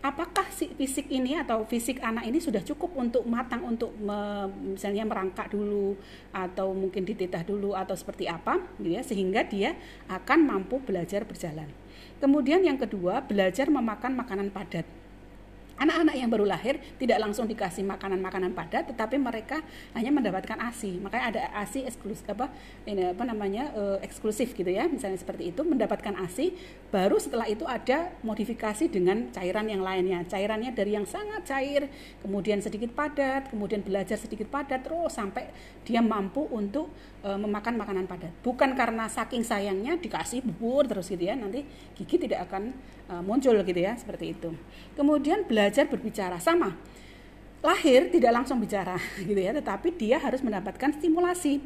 apakah 0.00 0.48
si 0.48 0.72
fisik 0.76 1.12
ini 1.12 1.36
atau 1.36 1.64
fisik 1.68 2.00
anak 2.00 2.24
ini 2.24 2.40
sudah 2.40 2.64
cukup 2.64 2.96
untuk 2.96 3.24
matang 3.28 3.64
untuk 3.64 3.92
me, 4.00 4.48
misalnya 4.76 5.04
merangkak 5.04 5.52
dulu 5.52 5.96
atau 6.32 6.72
mungkin 6.72 7.04
ditetah 7.04 7.44
dulu 7.44 7.76
atau 7.76 7.92
seperti 7.92 8.24
apa 8.28 8.60
gitu 8.80 8.96
ya 8.96 9.02
sehingga 9.04 9.44
dia 9.44 9.76
akan 10.08 10.48
mampu 10.48 10.80
belajar 10.80 11.24
berjalan. 11.28 11.68
Kemudian 12.20 12.64
yang 12.64 12.76
kedua, 12.76 13.24
belajar 13.24 13.68
memakan 13.72 14.16
makanan 14.16 14.52
padat. 14.52 14.84
Anak-anak 15.80 16.12
yang 16.12 16.28
baru 16.28 16.44
lahir 16.44 16.76
tidak 17.00 17.16
langsung 17.24 17.48
dikasih 17.48 17.88
makanan-makanan 17.88 18.52
padat, 18.52 18.92
tetapi 18.92 19.16
mereka 19.16 19.64
hanya 19.96 20.12
mendapatkan 20.12 20.60
ASI. 20.60 21.00
Makanya 21.00 21.24
ada 21.32 21.40
ASI 21.56 21.88
eksklusif 21.88 22.28
apa 22.28 22.52
ini 22.84 23.16
apa 23.16 23.24
namanya 23.24 23.72
uh, 23.72 23.96
eksklusif 24.04 24.52
gitu 24.52 24.68
ya, 24.68 24.84
misalnya 24.84 25.16
seperti 25.16 25.48
itu 25.56 25.64
mendapatkan 25.64 26.12
ASI. 26.20 26.52
Baru 26.92 27.16
setelah 27.16 27.48
itu 27.48 27.64
ada 27.64 28.12
modifikasi 28.20 28.92
dengan 28.92 29.32
cairan 29.32 29.72
yang 29.72 29.80
lainnya. 29.80 30.20
Cairannya 30.28 30.76
dari 30.76 31.00
yang 31.00 31.08
sangat 31.08 31.48
cair, 31.48 31.88
kemudian 32.20 32.60
sedikit 32.60 32.92
padat, 32.92 33.48
kemudian 33.48 33.80
belajar 33.80 34.20
sedikit 34.20 34.52
padat, 34.52 34.84
terus 34.84 35.16
sampai 35.16 35.48
dia 35.88 36.04
mampu 36.04 36.44
untuk 36.52 36.92
uh, 37.24 37.40
memakan 37.40 37.80
makanan 37.80 38.04
padat. 38.04 38.36
Bukan 38.44 38.76
karena 38.76 39.08
saking 39.08 39.42
sayangnya 39.42 39.96
dikasih 39.96 40.44
bubur 40.44 40.84
terus 40.84 41.08
gitu 41.08 41.24
ya, 41.24 41.34
nanti 41.34 41.64
gigi 41.96 42.28
tidak 42.28 42.52
akan 42.52 42.76
uh, 43.08 43.22
muncul 43.24 43.56
gitu 43.64 43.80
ya, 43.80 43.96
seperti 43.96 44.36
itu. 44.36 44.52
Kemudian 44.92 45.48
belajar 45.48 45.70
belajar 45.70 45.86
berbicara 45.86 46.36
sama. 46.42 46.74
Lahir 47.62 48.10
tidak 48.10 48.32
langsung 48.34 48.58
bicara 48.58 48.96
gitu 49.28 49.38
ya 49.38 49.54
tetapi 49.54 49.94
dia 49.94 50.18
harus 50.18 50.42
mendapatkan 50.42 50.96
stimulasi. 50.98 51.62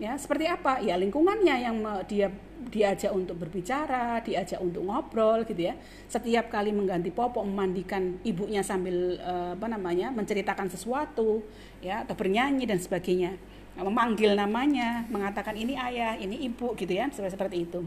Ya 0.00 0.16
seperti 0.16 0.48
apa? 0.48 0.80
Ya 0.80 0.96
lingkungannya 0.96 1.52
yang 1.62 1.84
dia 2.08 2.32
diajak 2.72 3.12
untuk 3.12 3.36
berbicara 3.36 4.24
diajak 4.24 4.56
untuk 4.64 4.88
ngobrol 4.88 5.44
gitu 5.44 5.68
ya. 5.68 5.76
Setiap 6.08 6.48
kali 6.48 6.72
mengganti 6.72 7.12
popok 7.12 7.44
memandikan 7.44 8.16
ibunya 8.24 8.64
sambil 8.64 9.20
eh, 9.20 9.52
apa 9.52 9.66
namanya 9.68 10.08
menceritakan 10.16 10.72
sesuatu 10.72 11.44
ya 11.84 12.08
atau 12.08 12.16
bernyanyi 12.16 12.64
dan 12.64 12.80
sebagainya 12.80 13.36
memanggil 13.76 14.36
namanya 14.36 15.08
mengatakan 15.08 15.56
ini 15.56 15.74
ayah 15.76 16.16
ini 16.20 16.44
ibu 16.44 16.76
gitu 16.76 16.92
ya 16.92 17.08
seperti 17.10 17.64
itu 17.64 17.82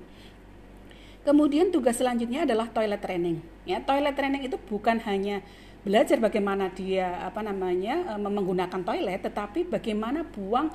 Kemudian 1.26 1.74
tugas 1.74 1.98
selanjutnya 1.98 2.46
adalah 2.46 2.70
toilet 2.70 3.02
training. 3.02 3.42
Ya, 3.66 3.82
toilet 3.82 4.14
training 4.14 4.46
itu 4.46 4.62
bukan 4.70 5.02
hanya 5.10 5.42
belajar 5.82 6.22
bagaimana 6.22 6.70
dia 6.70 7.18
apa 7.26 7.42
namanya 7.42 8.14
e, 8.14 8.22
menggunakan 8.22 8.86
toilet, 8.86 9.26
tetapi 9.26 9.66
bagaimana 9.66 10.22
buang 10.22 10.70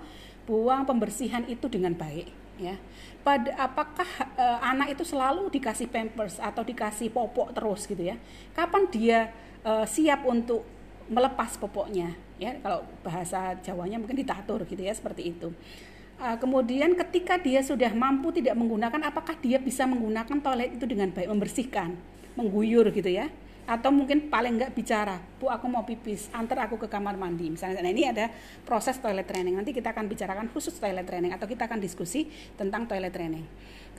buang 0.51 0.83
pembersihan 0.83 1.47
itu 1.47 1.71
dengan 1.71 1.95
baik. 1.95 2.27
Ya, 2.59 2.75
pada 3.23 3.55
apakah 3.63 4.11
e, 4.35 4.47
anak 4.67 4.99
itu 4.99 5.07
selalu 5.07 5.55
dikasih 5.55 5.87
pampers 5.87 6.43
atau 6.43 6.67
dikasih 6.67 7.15
popok 7.15 7.55
terus 7.55 7.87
gitu 7.87 8.11
ya? 8.11 8.19
Kapan 8.51 8.91
dia 8.91 9.31
e, 9.63 9.87
siap 9.87 10.27
untuk 10.27 10.67
melepas 11.07 11.55
popoknya? 11.63 12.11
Ya, 12.41 12.57
kalau 12.65 12.89
bahasa 13.05 13.53
Jawanya 13.61 14.01
mungkin 14.01 14.17
ditatur 14.17 14.65
gitu 14.65 14.81
ya 14.81 14.97
seperti 14.97 15.37
itu. 15.37 15.53
Uh, 16.17 16.37
kemudian 16.41 16.97
ketika 16.97 17.37
dia 17.37 17.61
sudah 17.61 17.93
mampu 17.93 18.33
tidak 18.33 18.57
menggunakan, 18.57 19.01
apakah 19.05 19.37
dia 19.37 19.61
bisa 19.61 19.85
menggunakan 19.85 20.41
toilet 20.41 20.73
itu 20.73 20.85
dengan 20.89 21.13
baik, 21.13 21.29
membersihkan, 21.29 21.97
mengguyur 22.37 22.89
gitu 22.93 23.13
ya? 23.13 23.29
atau 23.71 23.95
mungkin 23.95 24.27
paling 24.27 24.59
enggak 24.59 24.75
bicara, 24.75 25.23
Bu 25.39 25.47
aku 25.47 25.71
mau 25.71 25.87
pipis, 25.87 26.27
antar 26.35 26.67
aku 26.67 26.75
ke 26.75 26.91
kamar 26.91 27.15
mandi 27.15 27.55
misalnya. 27.55 27.79
Nah 27.79 27.95
ini 27.95 28.03
ada 28.03 28.27
proses 28.67 28.99
toilet 28.99 29.23
training. 29.31 29.55
Nanti 29.55 29.71
kita 29.71 29.95
akan 29.95 30.11
bicarakan 30.11 30.51
khusus 30.51 30.75
toilet 30.75 31.07
training 31.07 31.31
atau 31.31 31.47
kita 31.47 31.71
akan 31.71 31.79
diskusi 31.79 32.27
tentang 32.59 32.91
toilet 32.91 33.15
training. 33.15 33.47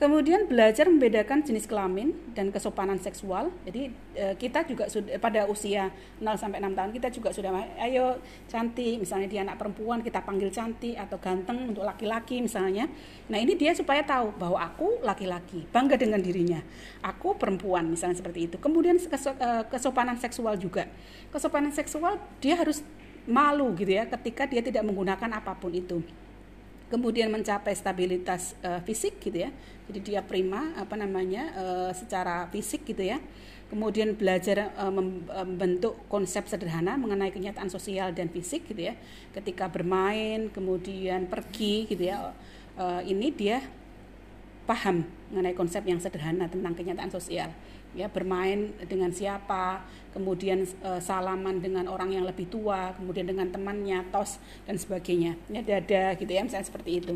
Kemudian 0.02 0.50
belajar 0.50 0.90
membedakan 0.90 1.46
jenis 1.46 1.70
kelamin 1.70 2.10
dan 2.34 2.50
kesopanan 2.50 2.98
seksual. 2.98 3.54
Jadi 3.62 3.94
eh, 4.18 4.34
kita 4.34 4.66
juga 4.66 4.90
sudah 4.90 5.14
pada 5.22 5.46
usia 5.46 5.94
0 6.18 6.26
sampai 6.34 6.58
6 6.58 6.74
tahun 6.74 6.90
kita 6.90 7.08
juga 7.14 7.30
sudah 7.30 7.54
ayo 7.86 8.18
cantik, 8.50 8.98
misalnya 8.98 9.30
dia 9.30 9.46
anak 9.46 9.62
perempuan 9.62 10.02
kita 10.02 10.26
panggil 10.26 10.50
cantik 10.50 10.98
atau 10.98 11.22
ganteng 11.22 11.70
untuk 11.70 11.86
laki-laki 11.86 12.42
misalnya. 12.42 12.90
Nah, 13.30 13.38
ini 13.38 13.54
dia 13.54 13.78
supaya 13.78 14.02
tahu 14.02 14.34
bahwa 14.34 14.58
aku 14.58 14.98
laki-laki, 15.06 15.70
bangga 15.70 15.94
dengan 15.94 16.18
dirinya. 16.18 16.58
Aku 17.06 17.38
perempuan 17.38 17.86
misalnya 17.86 18.18
seperti 18.18 18.50
itu. 18.50 18.58
Kemudian 18.58 18.98
eh, 18.98 19.62
kesopanan 19.70 20.18
seksual 20.18 20.58
juga. 20.58 20.90
Kesopanan 21.30 21.70
seksual 21.70 22.18
dia 22.42 22.58
harus 22.58 22.82
malu 23.22 23.70
gitu 23.78 23.94
ya 23.94 24.10
ketika 24.10 24.50
dia 24.50 24.66
tidak 24.66 24.82
menggunakan 24.82 25.30
apa 25.38 25.54
pun 25.54 25.70
itu 25.70 26.02
kemudian 26.92 27.32
mencapai 27.32 27.72
stabilitas 27.72 28.52
uh, 28.60 28.84
fisik 28.84 29.16
gitu 29.24 29.48
ya. 29.48 29.50
Jadi 29.88 30.12
dia 30.12 30.20
prima 30.20 30.76
apa 30.76 30.92
namanya 30.92 31.48
uh, 31.56 31.90
secara 31.96 32.44
fisik 32.52 32.84
gitu 32.84 33.00
ya. 33.00 33.16
Kemudian 33.72 34.12
belajar 34.12 34.76
uh, 34.76 34.92
membentuk 34.92 35.96
konsep 36.12 36.44
sederhana 36.44 37.00
mengenai 37.00 37.32
kenyataan 37.32 37.72
sosial 37.72 38.12
dan 38.12 38.28
fisik 38.28 38.68
gitu 38.68 38.92
ya. 38.92 38.94
Ketika 39.32 39.72
bermain 39.72 40.52
kemudian 40.52 41.32
pergi 41.32 41.88
gitu 41.88 42.12
ya. 42.12 42.36
Uh, 42.76 43.00
ini 43.08 43.32
dia 43.32 43.64
paham 44.68 45.08
mengenai 45.32 45.56
konsep 45.56 45.80
yang 45.88 45.96
sederhana 45.96 46.46
tentang 46.48 46.76
kenyataan 46.76 47.08
sosial 47.08 47.50
ya 47.92 48.08
bermain 48.08 48.72
dengan 48.88 49.12
siapa, 49.12 49.84
kemudian 50.16 50.64
e, 50.64 50.90
salaman 51.00 51.60
dengan 51.60 51.88
orang 51.88 52.12
yang 52.12 52.24
lebih 52.24 52.48
tua, 52.48 52.96
kemudian 52.96 53.28
dengan 53.28 53.48
temannya, 53.48 54.08
tos 54.12 54.40
dan 54.64 54.76
sebagainya. 54.76 55.36
Ya 55.52 55.60
dada 55.60 56.16
gitu 56.16 56.30
ya, 56.32 56.44
misalnya 56.44 56.68
seperti 56.68 57.04
itu. 57.04 57.14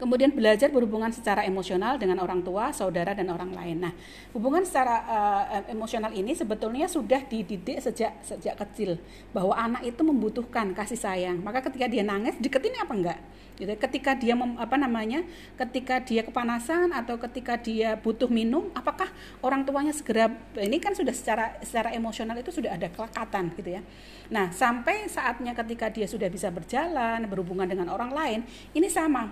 Kemudian 0.00 0.32
belajar 0.32 0.72
berhubungan 0.72 1.12
secara 1.12 1.44
emosional 1.44 2.00
dengan 2.00 2.24
orang 2.24 2.40
tua, 2.40 2.72
saudara 2.72 3.12
dan 3.12 3.28
orang 3.28 3.52
lain. 3.52 3.84
Nah, 3.84 3.92
hubungan 4.32 4.64
secara 4.64 5.04
uh, 5.04 5.42
emosional 5.68 6.08
ini 6.16 6.32
sebetulnya 6.32 6.88
sudah 6.88 7.20
dididik 7.28 7.84
sejak 7.84 8.16
sejak 8.24 8.56
kecil 8.56 8.96
bahwa 9.36 9.52
anak 9.52 9.84
itu 9.84 10.00
membutuhkan 10.00 10.72
kasih 10.72 10.96
sayang. 10.96 11.44
Maka 11.44 11.60
ketika 11.68 11.84
dia 11.84 12.00
nangis, 12.00 12.32
deketin 12.40 12.72
apa 12.80 12.92
enggak? 12.96 13.20
Gitu. 13.60 13.76
Ketika 13.76 14.16
dia 14.16 14.32
mem, 14.32 14.56
apa 14.56 14.80
namanya? 14.80 15.20
Ketika 15.60 16.00
dia 16.00 16.24
kepanasan 16.24 16.96
atau 16.96 17.20
ketika 17.20 17.60
dia 17.60 17.92
butuh 18.00 18.32
minum, 18.32 18.72
apakah 18.72 19.12
orang 19.44 19.68
tuanya 19.68 19.92
segera 19.92 20.32
ini 20.56 20.80
kan 20.80 20.96
sudah 20.96 21.12
secara 21.12 21.60
secara 21.60 21.92
emosional 21.92 22.40
itu 22.40 22.48
sudah 22.48 22.72
ada 22.72 22.88
kelekatan 22.88 23.52
gitu 23.52 23.76
ya. 23.76 23.84
Nah, 24.32 24.48
sampai 24.48 25.04
saatnya 25.12 25.52
ketika 25.52 25.92
dia 25.92 26.08
sudah 26.08 26.32
bisa 26.32 26.48
berjalan, 26.48 27.20
berhubungan 27.28 27.68
dengan 27.68 27.92
orang 27.92 28.16
lain, 28.16 28.40
ini 28.72 28.88
sama 28.88 29.28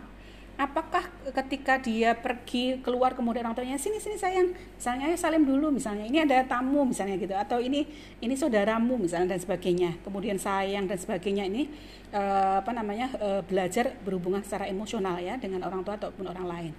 apakah 0.59 1.07
ketika 1.31 1.79
dia 1.79 2.19
pergi 2.19 2.83
keluar 2.83 3.15
kemudian 3.15 3.47
orang 3.47 3.55
tuanya 3.55 3.79
sini 3.79 4.03
sini 4.03 4.19
sayang 4.19 4.51
misalnya 4.75 5.07
ayo 5.07 5.15
salim 5.15 5.47
dulu 5.47 5.71
misalnya 5.71 6.03
ini 6.03 6.19
ada 6.19 6.43
tamu 6.51 6.83
misalnya 6.83 7.15
gitu 7.15 7.31
atau 7.31 7.63
ini 7.63 7.87
ini 8.19 8.35
saudaramu 8.35 8.99
misalnya 8.99 9.39
dan 9.39 9.41
sebagainya. 9.41 10.03
Kemudian 10.03 10.37
sayang 10.37 10.91
dan 10.91 10.99
sebagainya. 10.99 11.47
Ini 11.47 11.71
uh, 12.11 12.59
apa 12.59 12.75
namanya 12.75 13.15
uh, 13.23 13.41
belajar 13.47 13.95
berhubungan 14.03 14.43
secara 14.43 14.67
emosional 14.67 15.23
ya 15.23 15.39
dengan 15.39 15.63
orang 15.63 15.87
tua 15.87 15.95
ataupun 15.95 16.27
orang 16.27 16.47
lain. 16.51 16.73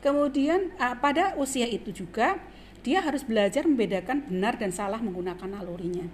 Kemudian 0.00 0.72
uh, 0.80 0.96
pada 0.96 1.36
usia 1.36 1.68
itu 1.68 1.92
juga 1.92 2.40
dia 2.80 3.04
harus 3.04 3.20
belajar 3.20 3.68
membedakan 3.68 4.24
benar 4.24 4.56
dan 4.56 4.72
salah 4.72 4.98
menggunakan 4.98 5.44
nalurinya. 5.44 6.08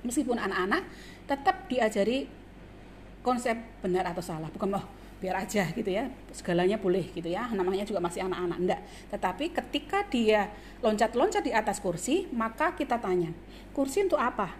Meskipun 0.00 0.40
anak-anak 0.40 0.88
tetap 1.28 1.68
diajari 1.68 2.24
konsep 3.20 3.60
benar 3.84 4.08
atau 4.08 4.24
salah 4.24 4.48
bukan 4.48 4.80
oh 4.80 4.86
biar 5.18 5.44
aja 5.44 5.66
gitu 5.74 5.90
ya. 5.90 6.10
Segalanya 6.30 6.78
boleh 6.78 7.10
gitu 7.12 7.28
ya. 7.28 7.50
Namanya 7.50 7.84
juga 7.84 7.98
masih 7.98 8.24
anak-anak. 8.26 8.58
Enggak 8.58 8.80
tetapi 9.10 9.44
ketika 9.52 10.06
dia 10.06 10.50
loncat-loncat 10.80 11.42
di 11.42 11.52
atas 11.52 11.82
kursi 11.82 12.30
maka 12.30 12.74
kita 12.78 12.98
tanya 12.98 13.34
kursi 13.74 14.06
untuk 14.06 14.18
apa? 14.18 14.54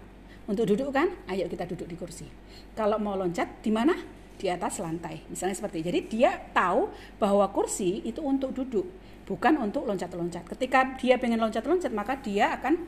Untuk 0.49 0.64
duduk 0.64 0.94
kan? 0.94 1.12
Ayo 1.29 1.47
kita 1.47 1.68
duduk 1.68 1.87
di 1.87 1.97
kursi. 1.97 2.27
Kalau 2.73 2.97
mau 2.97 3.14
loncat 3.14 3.61
di 3.61 3.71
mana? 3.71 3.94
Di 4.38 4.47
atas 4.47 4.79
lantai. 4.79 5.27
Misalnya 5.27 5.59
seperti 5.59 5.83
jadi 5.83 6.01
dia 6.07 6.31
tahu 6.55 6.88
bahwa 7.18 7.51
kursi 7.51 8.07
itu 8.07 8.23
untuk 8.23 8.55
duduk 8.55 8.87
bukan 9.29 9.61
untuk 9.61 9.85
loncat-loncat. 9.85 10.47
Ketika 10.47 10.97
dia 10.97 11.21
pengen 11.21 11.42
loncat-loncat 11.42 11.92
maka 11.92 12.16
dia 12.16 12.55
akan 12.57 12.81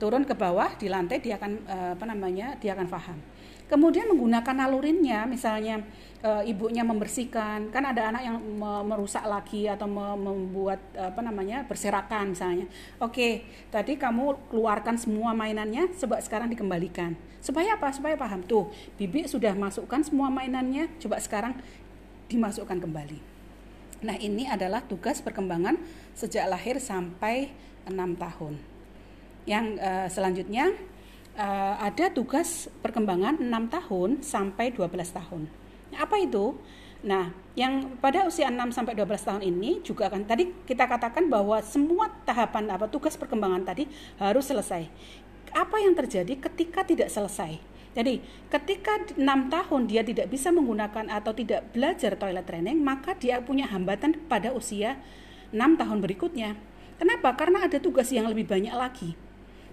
turun 0.00 0.24
ke 0.24 0.32
bawah 0.32 0.72
di 0.80 0.88
lantai 0.88 1.20
dia 1.20 1.36
akan 1.36 1.52
eh, 1.68 1.90
apa 1.92 2.04
namanya 2.08 2.56
dia 2.56 2.72
akan 2.72 2.88
paham 2.88 3.20
kemudian 3.68 4.08
menggunakan 4.08 4.56
nalurinnya 4.56 5.28
misalnya 5.28 5.84
e, 6.20 6.30
ibunya 6.48 6.84
membersihkan. 6.86 7.72
Kan 7.74 7.84
ada 7.84 8.14
anak 8.14 8.22
yang 8.24 8.36
me 8.40 8.84
merusak 8.86 9.24
lagi 9.26 9.66
atau 9.66 9.90
me 9.90 10.16
membuat 10.16 10.80
apa 10.96 11.20
namanya 11.20 11.66
berserakan 11.66 12.32
misalnya. 12.36 12.70
Oke 13.02 13.44
tadi 13.68 13.96
kamu 13.96 14.52
keluarkan 14.52 14.96
semua 14.96 15.32
mainannya 15.32 15.90
coba 15.96 16.20
sekarang 16.22 16.52
dikembalikan. 16.52 17.16
Supaya 17.40 17.76
apa? 17.76 17.88
Supaya 17.90 18.14
paham. 18.20 18.44
Tuh 18.44 18.68
bibi 19.00 19.24
sudah 19.24 19.56
masukkan 19.56 20.04
semua 20.04 20.28
mainannya 20.28 20.92
coba 21.00 21.16
sekarang 21.18 21.56
dimasukkan 22.30 22.78
kembali. 22.78 23.18
Nah 24.00 24.16
ini 24.16 24.48
adalah 24.48 24.80
tugas 24.80 25.20
perkembangan 25.20 25.76
sejak 26.16 26.48
lahir 26.48 26.80
sampai 26.80 27.52
enam 27.84 28.16
tahun. 28.16 28.56
Yang 29.44 29.66
uh, 29.80 30.08
selanjutnya 30.08 30.72
uh, 31.36 31.74
ada 31.80 32.12
tugas 32.12 32.68
perkembangan 32.80 33.40
6 33.40 33.76
tahun 33.76 34.10
sampai 34.24 34.72
12 34.72 34.88
tahun. 35.16 35.42
Apa 35.96 36.20
itu? 36.20 36.58
Nah, 37.00 37.32
yang 37.56 37.96
pada 37.96 38.28
usia 38.28 38.52
6 38.52 38.76
sampai 38.76 38.92
12 38.92 39.24
tahun 39.24 39.42
ini 39.42 39.80
juga 39.80 40.12
akan 40.12 40.28
tadi 40.28 40.52
kita 40.68 40.84
katakan 40.84 41.32
bahwa 41.32 41.56
semua 41.64 42.12
tahapan 42.28 42.68
apa 42.68 42.92
tugas 42.92 43.16
perkembangan 43.16 43.64
tadi 43.64 43.88
harus 44.20 44.44
selesai. 44.44 44.84
Apa 45.56 45.80
yang 45.80 45.96
terjadi 45.96 46.36
ketika 46.36 46.84
tidak 46.84 47.08
selesai? 47.08 47.58
Jadi, 47.90 48.22
ketika 48.52 49.02
6 49.18 49.18
tahun 49.50 49.80
dia 49.90 50.06
tidak 50.06 50.30
bisa 50.30 50.54
menggunakan 50.54 51.10
atau 51.10 51.34
tidak 51.34 51.74
belajar 51.74 52.14
toilet 52.14 52.46
training, 52.46 52.78
maka 52.78 53.18
dia 53.18 53.42
punya 53.42 53.66
hambatan 53.66 54.14
pada 54.30 54.54
usia 54.54 55.00
6 55.50 55.58
tahun 55.74 55.98
berikutnya. 55.98 56.54
Kenapa? 57.00 57.34
Karena 57.34 57.66
ada 57.66 57.80
tugas 57.82 58.12
yang 58.14 58.30
lebih 58.30 58.46
banyak 58.46 58.76
lagi 58.76 59.29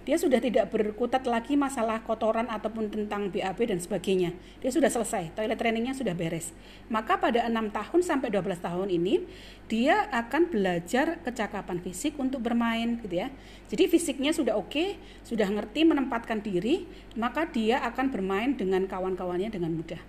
dia 0.08 0.16
sudah 0.16 0.40
tidak 0.40 0.72
berkutat 0.72 1.28
lagi 1.28 1.52
masalah 1.52 2.00
kotoran 2.00 2.48
ataupun 2.48 2.88
tentang 2.88 3.28
BAB 3.28 3.68
dan 3.68 3.76
sebagainya. 3.76 4.32
Dia 4.64 4.72
sudah 4.72 4.88
selesai, 4.88 5.36
toilet 5.36 5.60
trainingnya 5.60 5.92
sudah 5.92 6.16
beres. 6.16 6.56
Maka 6.88 7.20
pada 7.20 7.44
6 7.44 7.52
tahun 7.68 8.00
sampai 8.00 8.32
12 8.32 8.56
tahun 8.56 8.88
ini 8.88 9.28
dia 9.68 10.08
akan 10.08 10.48
belajar 10.48 11.20
kecakapan 11.20 11.84
fisik 11.84 12.16
untuk 12.16 12.40
bermain 12.40 12.96
gitu 13.04 13.20
ya. 13.20 13.28
Jadi 13.68 13.84
fisiknya 13.84 14.32
sudah 14.32 14.56
oke, 14.56 14.96
sudah 15.28 15.44
ngerti 15.44 15.84
menempatkan 15.84 16.40
diri, 16.40 16.88
maka 17.12 17.44
dia 17.44 17.84
akan 17.84 18.08
bermain 18.08 18.56
dengan 18.56 18.88
kawan-kawannya 18.88 19.52
dengan 19.52 19.76
mudah. 19.76 20.00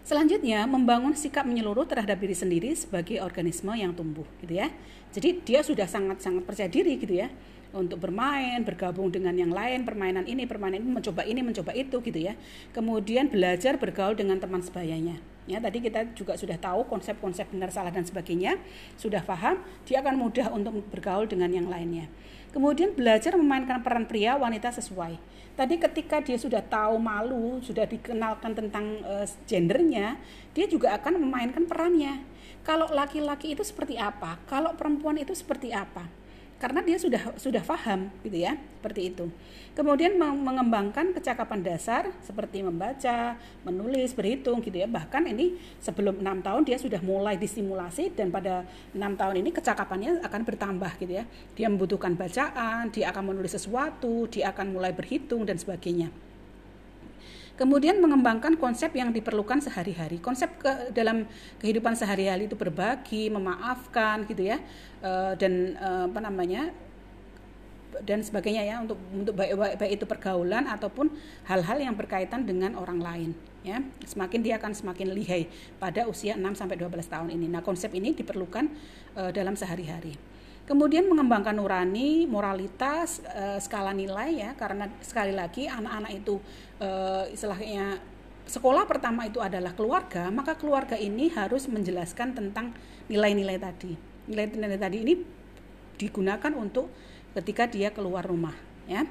Selanjutnya, 0.00 0.64
membangun 0.64 1.12
sikap 1.12 1.44
menyeluruh 1.44 1.84
terhadap 1.84 2.16
diri 2.16 2.32
sendiri 2.32 2.72
sebagai 2.72 3.20
organisme 3.20 3.76
yang 3.76 3.92
tumbuh, 3.92 4.24
gitu 4.40 4.56
ya. 4.56 4.72
Jadi 5.12 5.44
dia 5.44 5.60
sudah 5.60 5.84
sangat-sangat 5.84 6.48
percaya 6.48 6.72
diri, 6.72 6.96
gitu 6.96 7.20
ya 7.20 7.28
untuk 7.72 8.04
bermain, 8.04 8.60
bergabung 8.62 9.08
dengan 9.08 9.32
yang 9.32 9.50
lain, 9.50 9.84
permainan 9.88 10.28
ini, 10.28 10.44
permainan 10.44 10.84
ini, 10.84 10.92
mencoba 10.92 11.24
ini, 11.24 11.40
mencoba 11.40 11.72
itu 11.72 11.98
gitu 12.04 12.20
ya. 12.20 12.36
Kemudian 12.76 13.32
belajar 13.32 13.80
bergaul 13.80 14.16
dengan 14.16 14.36
teman 14.36 14.60
sebayanya. 14.60 15.20
Ya, 15.50 15.58
tadi 15.58 15.82
kita 15.82 16.14
juga 16.14 16.38
sudah 16.38 16.54
tahu 16.54 16.86
konsep-konsep 16.86 17.50
benar 17.50 17.74
salah 17.74 17.90
dan 17.90 18.06
sebagainya, 18.06 18.62
sudah 18.94 19.26
paham, 19.26 19.58
dia 19.82 19.98
akan 19.98 20.14
mudah 20.14 20.54
untuk 20.54 20.78
bergaul 20.94 21.26
dengan 21.26 21.50
yang 21.50 21.66
lainnya. 21.66 22.06
Kemudian 22.54 22.94
belajar 22.94 23.34
memainkan 23.34 23.82
peran 23.82 24.06
pria 24.06 24.38
wanita 24.38 24.70
sesuai. 24.70 25.18
Tadi 25.52 25.76
ketika 25.82 26.22
dia 26.22 26.38
sudah 26.38 26.62
tahu 26.62 26.96
malu, 26.96 27.58
sudah 27.58 27.84
dikenalkan 27.88 28.54
tentang 28.54 29.02
uh, 29.02 29.26
gendernya, 29.44 30.20
dia 30.54 30.68
juga 30.70 30.94
akan 30.94 31.18
memainkan 31.18 31.66
perannya. 31.66 32.22
Kalau 32.62 32.86
laki-laki 32.94 33.58
itu 33.58 33.66
seperti 33.66 33.98
apa? 33.98 34.38
Kalau 34.46 34.78
perempuan 34.78 35.18
itu 35.18 35.34
seperti 35.34 35.74
apa? 35.74 36.21
Karena 36.62 36.78
dia 36.78 36.94
sudah 36.94 37.34
sudah 37.34 37.58
paham 37.66 38.06
gitu 38.22 38.38
ya 38.38 38.54
seperti 38.54 39.10
itu. 39.10 39.26
Kemudian 39.74 40.14
mengembangkan 40.14 41.10
kecakapan 41.10 41.58
dasar 41.58 42.14
seperti 42.22 42.62
membaca 42.62 43.34
menulis 43.66 44.14
berhitung 44.14 44.62
gitu 44.62 44.78
ya. 44.78 44.86
Bahkan 44.86 45.26
ini 45.26 45.58
sebelum 45.82 46.22
enam 46.22 46.38
tahun 46.38 46.62
dia 46.62 46.78
sudah 46.78 47.02
mulai 47.02 47.34
disimulasi 47.34 48.14
dan 48.14 48.30
pada 48.30 48.62
enam 48.94 49.18
tahun 49.18 49.42
ini 49.42 49.50
kecakapannya 49.50 50.22
akan 50.22 50.40
bertambah 50.46 50.92
gitu 51.02 51.18
ya. 51.18 51.26
Dia 51.58 51.66
membutuhkan 51.66 52.14
bacaan 52.14 52.94
dia 52.94 53.10
akan 53.10 53.34
menulis 53.34 53.58
sesuatu 53.58 54.30
dia 54.30 54.54
akan 54.54 54.78
mulai 54.78 54.94
berhitung 54.94 55.42
dan 55.42 55.58
sebagainya 55.58 56.14
Kemudian 57.52 58.00
mengembangkan 58.00 58.56
konsep 58.56 58.96
yang 58.96 59.12
diperlukan 59.12 59.60
sehari-hari. 59.60 60.18
Konsep 60.18 60.48
ke, 60.56 60.90
dalam 60.96 61.28
kehidupan 61.60 61.92
sehari-hari 61.92 62.48
itu 62.48 62.56
berbagi, 62.56 63.28
memaafkan 63.28 64.24
gitu 64.24 64.48
ya. 64.48 64.56
E, 65.04 65.36
dan 65.36 65.76
e, 65.76 65.88
apa 66.08 66.20
namanya? 66.20 66.72
dan 68.08 68.24
sebagainya 68.24 68.64
ya 68.64 68.80
untuk 68.80 68.96
untuk 69.12 69.36
baik, 69.36 69.52
baik 69.76 69.92
itu 70.00 70.08
pergaulan 70.08 70.64
ataupun 70.64 71.12
hal-hal 71.44 71.76
yang 71.76 71.92
berkaitan 71.92 72.48
dengan 72.48 72.72
orang 72.72 72.96
lain 72.96 73.30
ya 73.62 73.78
semakin 74.08 74.40
dia 74.42 74.56
akan 74.58 74.72
semakin 74.74 75.12
lihai 75.14 75.46
pada 75.78 76.08
usia 76.08 76.34
6 76.34 76.42
sampai 76.56 76.76
12 76.80 76.88
tahun 77.06 77.28
ini. 77.30 77.46
Nah, 77.46 77.62
konsep 77.62 77.94
ini 77.94 78.10
diperlukan 78.16 78.66
e, 79.14 79.22
dalam 79.30 79.54
sehari-hari. 79.54 80.31
Kemudian 80.62 81.10
mengembangkan 81.10 81.58
nurani, 81.58 82.24
moralitas, 82.30 83.18
e, 83.26 83.58
skala 83.58 83.90
nilai 83.90 84.38
ya, 84.38 84.50
karena 84.54 84.86
sekali 85.02 85.34
lagi 85.34 85.66
anak-anak 85.66 86.12
itu 86.14 86.38
e, 86.78 86.88
istilahnya 87.34 87.98
sekolah 88.46 88.86
pertama 88.86 89.26
itu 89.26 89.42
adalah 89.42 89.74
keluarga, 89.74 90.30
maka 90.30 90.54
keluarga 90.54 90.94
ini 90.94 91.30
harus 91.34 91.66
menjelaskan 91.66 92.34
tentang 92.34 92.74
nilai-nilai 93.10 93.58
tadi. 93.58 93.92
Nilai-nilai 94.30 94.78
tadi 94.78 94.96
ini 95.02 95.14
digunakan 95.98 96.52
untuk 96.54 96.90
ketika 97.34 97.66
dia 97.66 97.90
keluar 97.90 98.22
rumah, 98.22 98.54
ya. 98.86 99.02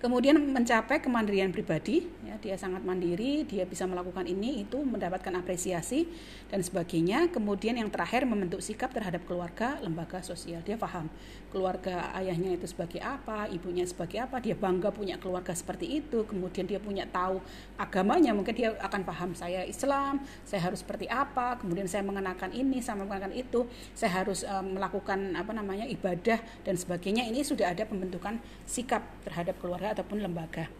Kemudian 0.00 0.40
mencapai 0.40 1.04
kemandirian 1.04 1.52
pribadi, 1.52 2.08
ya, 2.24 2.40
dia 2.40 2.56
sangat 2.56 2.80
mandiri, 2.80 3.44
dia 3.44 3.68
bisa 3.68 3.84
melakukan 3.84 4.24
ini 4.24 4.64
itu 4.64 4.80
mendapatkan 4.80 5.28
apresiasi 5.36 6.08
dan 6.48 6.64
sebagainya. 6.64 7.28
Kemudian 7.28 7.76
yang 7.76 7.92
terakhir 7.92 8.24
membentuk 8.24 8.64
sikap 8.64 8.96
terhadap 8.96 9.28
keluarga, 9.28 9.76
lembaga 9.84 10.24
sosial. 10.24 10.64
Dia 10.64 10.80
paham 10.80 11.12
keluarga 11.52 12.16
ayahnya 12.16 12.56
itu 12.56 12.64
sebagai 12.64 12.96
apa, 13.04 13.44
ibunya 13.52 13.84
sebagai 13.84 14.24
apa, 14.24 14.40
dia 14.40 14.56
bangga 14.56 14.88
punya 14.88 15.20
keluarga 15.20 15.52
seperti 15.52 16.00
itu. 16.00 16.24
Kemudian 16.24 16.64
dia 16.64 16.80
punya 16.80 17.04
tahu 17.04 17.36
agamanya, 17.76 18.32
mungkin 18.32 18.56
dia 18.56 18.72
akan 18.80 19.04
paham 19.04 19.36
saya 19.36 19.68
Islam, 19.68 20.24
saya 20.48 20.64
harus 20.64 20.80
seperti 20.80 21.12
apa. 21.12 21.60
Kemudian 21.60 21.84
saya 21.84 22.00
mengenakan 22.08 22.56
ini, 22.56 22.80
saya 22.80 22.96
mengenakan 22.96 23.36
itu, 23.36 23.68
saya 23.92 24.24
harus 24.24 24.48
um, 24.48 24.80
melakukan 24.80 25.36
apa 25.36 25.52
namanya 25.52 25.84
ibadah 25.84 26.40
dan 26.64 26.80
sebagainya. 26.80 27.28
Ini 27.28 27.44
sudah 27.44 27.76
ada 27.76 27.84
pembentukan 27.84 28.40
sikap 28.64 29.04
terhadap 29.28 29.60
keluarga 29.60 29.89
ataupun 29.90 30.22
lembaga. 30.22 30.70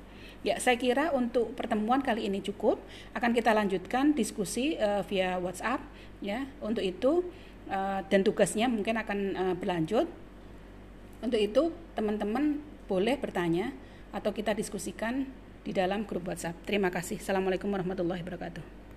Ya, 0.41 0.57
saya 0.57 0.81
kira 0.81 1.13
untuk 1.13 1.53
pertemuan 1.53 2.01
kali 2.01 2.25
ini 2.31 2.41
cukup. 2.41 2.81
Akan 3.13 3.37
kita 3.37 3.53
lanjutkan 3.53 4.17
diskusi 4.17 4.79
uh, 4.81 5.05
via 5.05 5.37
WhatsApp 5.37 5.85
ya. 6.25 6.49
Untuk 6.65 6.81
itu 6.81 7.29
uh, 7.69 8.01
dan 8.09 8.25
tugasnya 8.25 8.71
mungkin 8.73 8.97
akan 8.97 9.19
uh, 9.37 9.55
berlanjut. 9.59 10.09
Untuk 11.21 11.37
itu 11.37 11.77
teman-teman 11.93 12.57
boleh 12.89 13.21
bertanya 13.21 13.77
atau 14.17 14.33
kita 14.33 14.57
diskusikan 14.57 15.29
di 15.61 15.77
dalam 15.77 16.09
grup 16.09 16.25
WhatsApp. 16.25 16.57
Terima 16.65 16.89
kasih. 16.89 17.21
Assalamualaikum 17.21 17.69
warahmatullahi 17.69 18.25
wabarakatuh. 18.25 18.80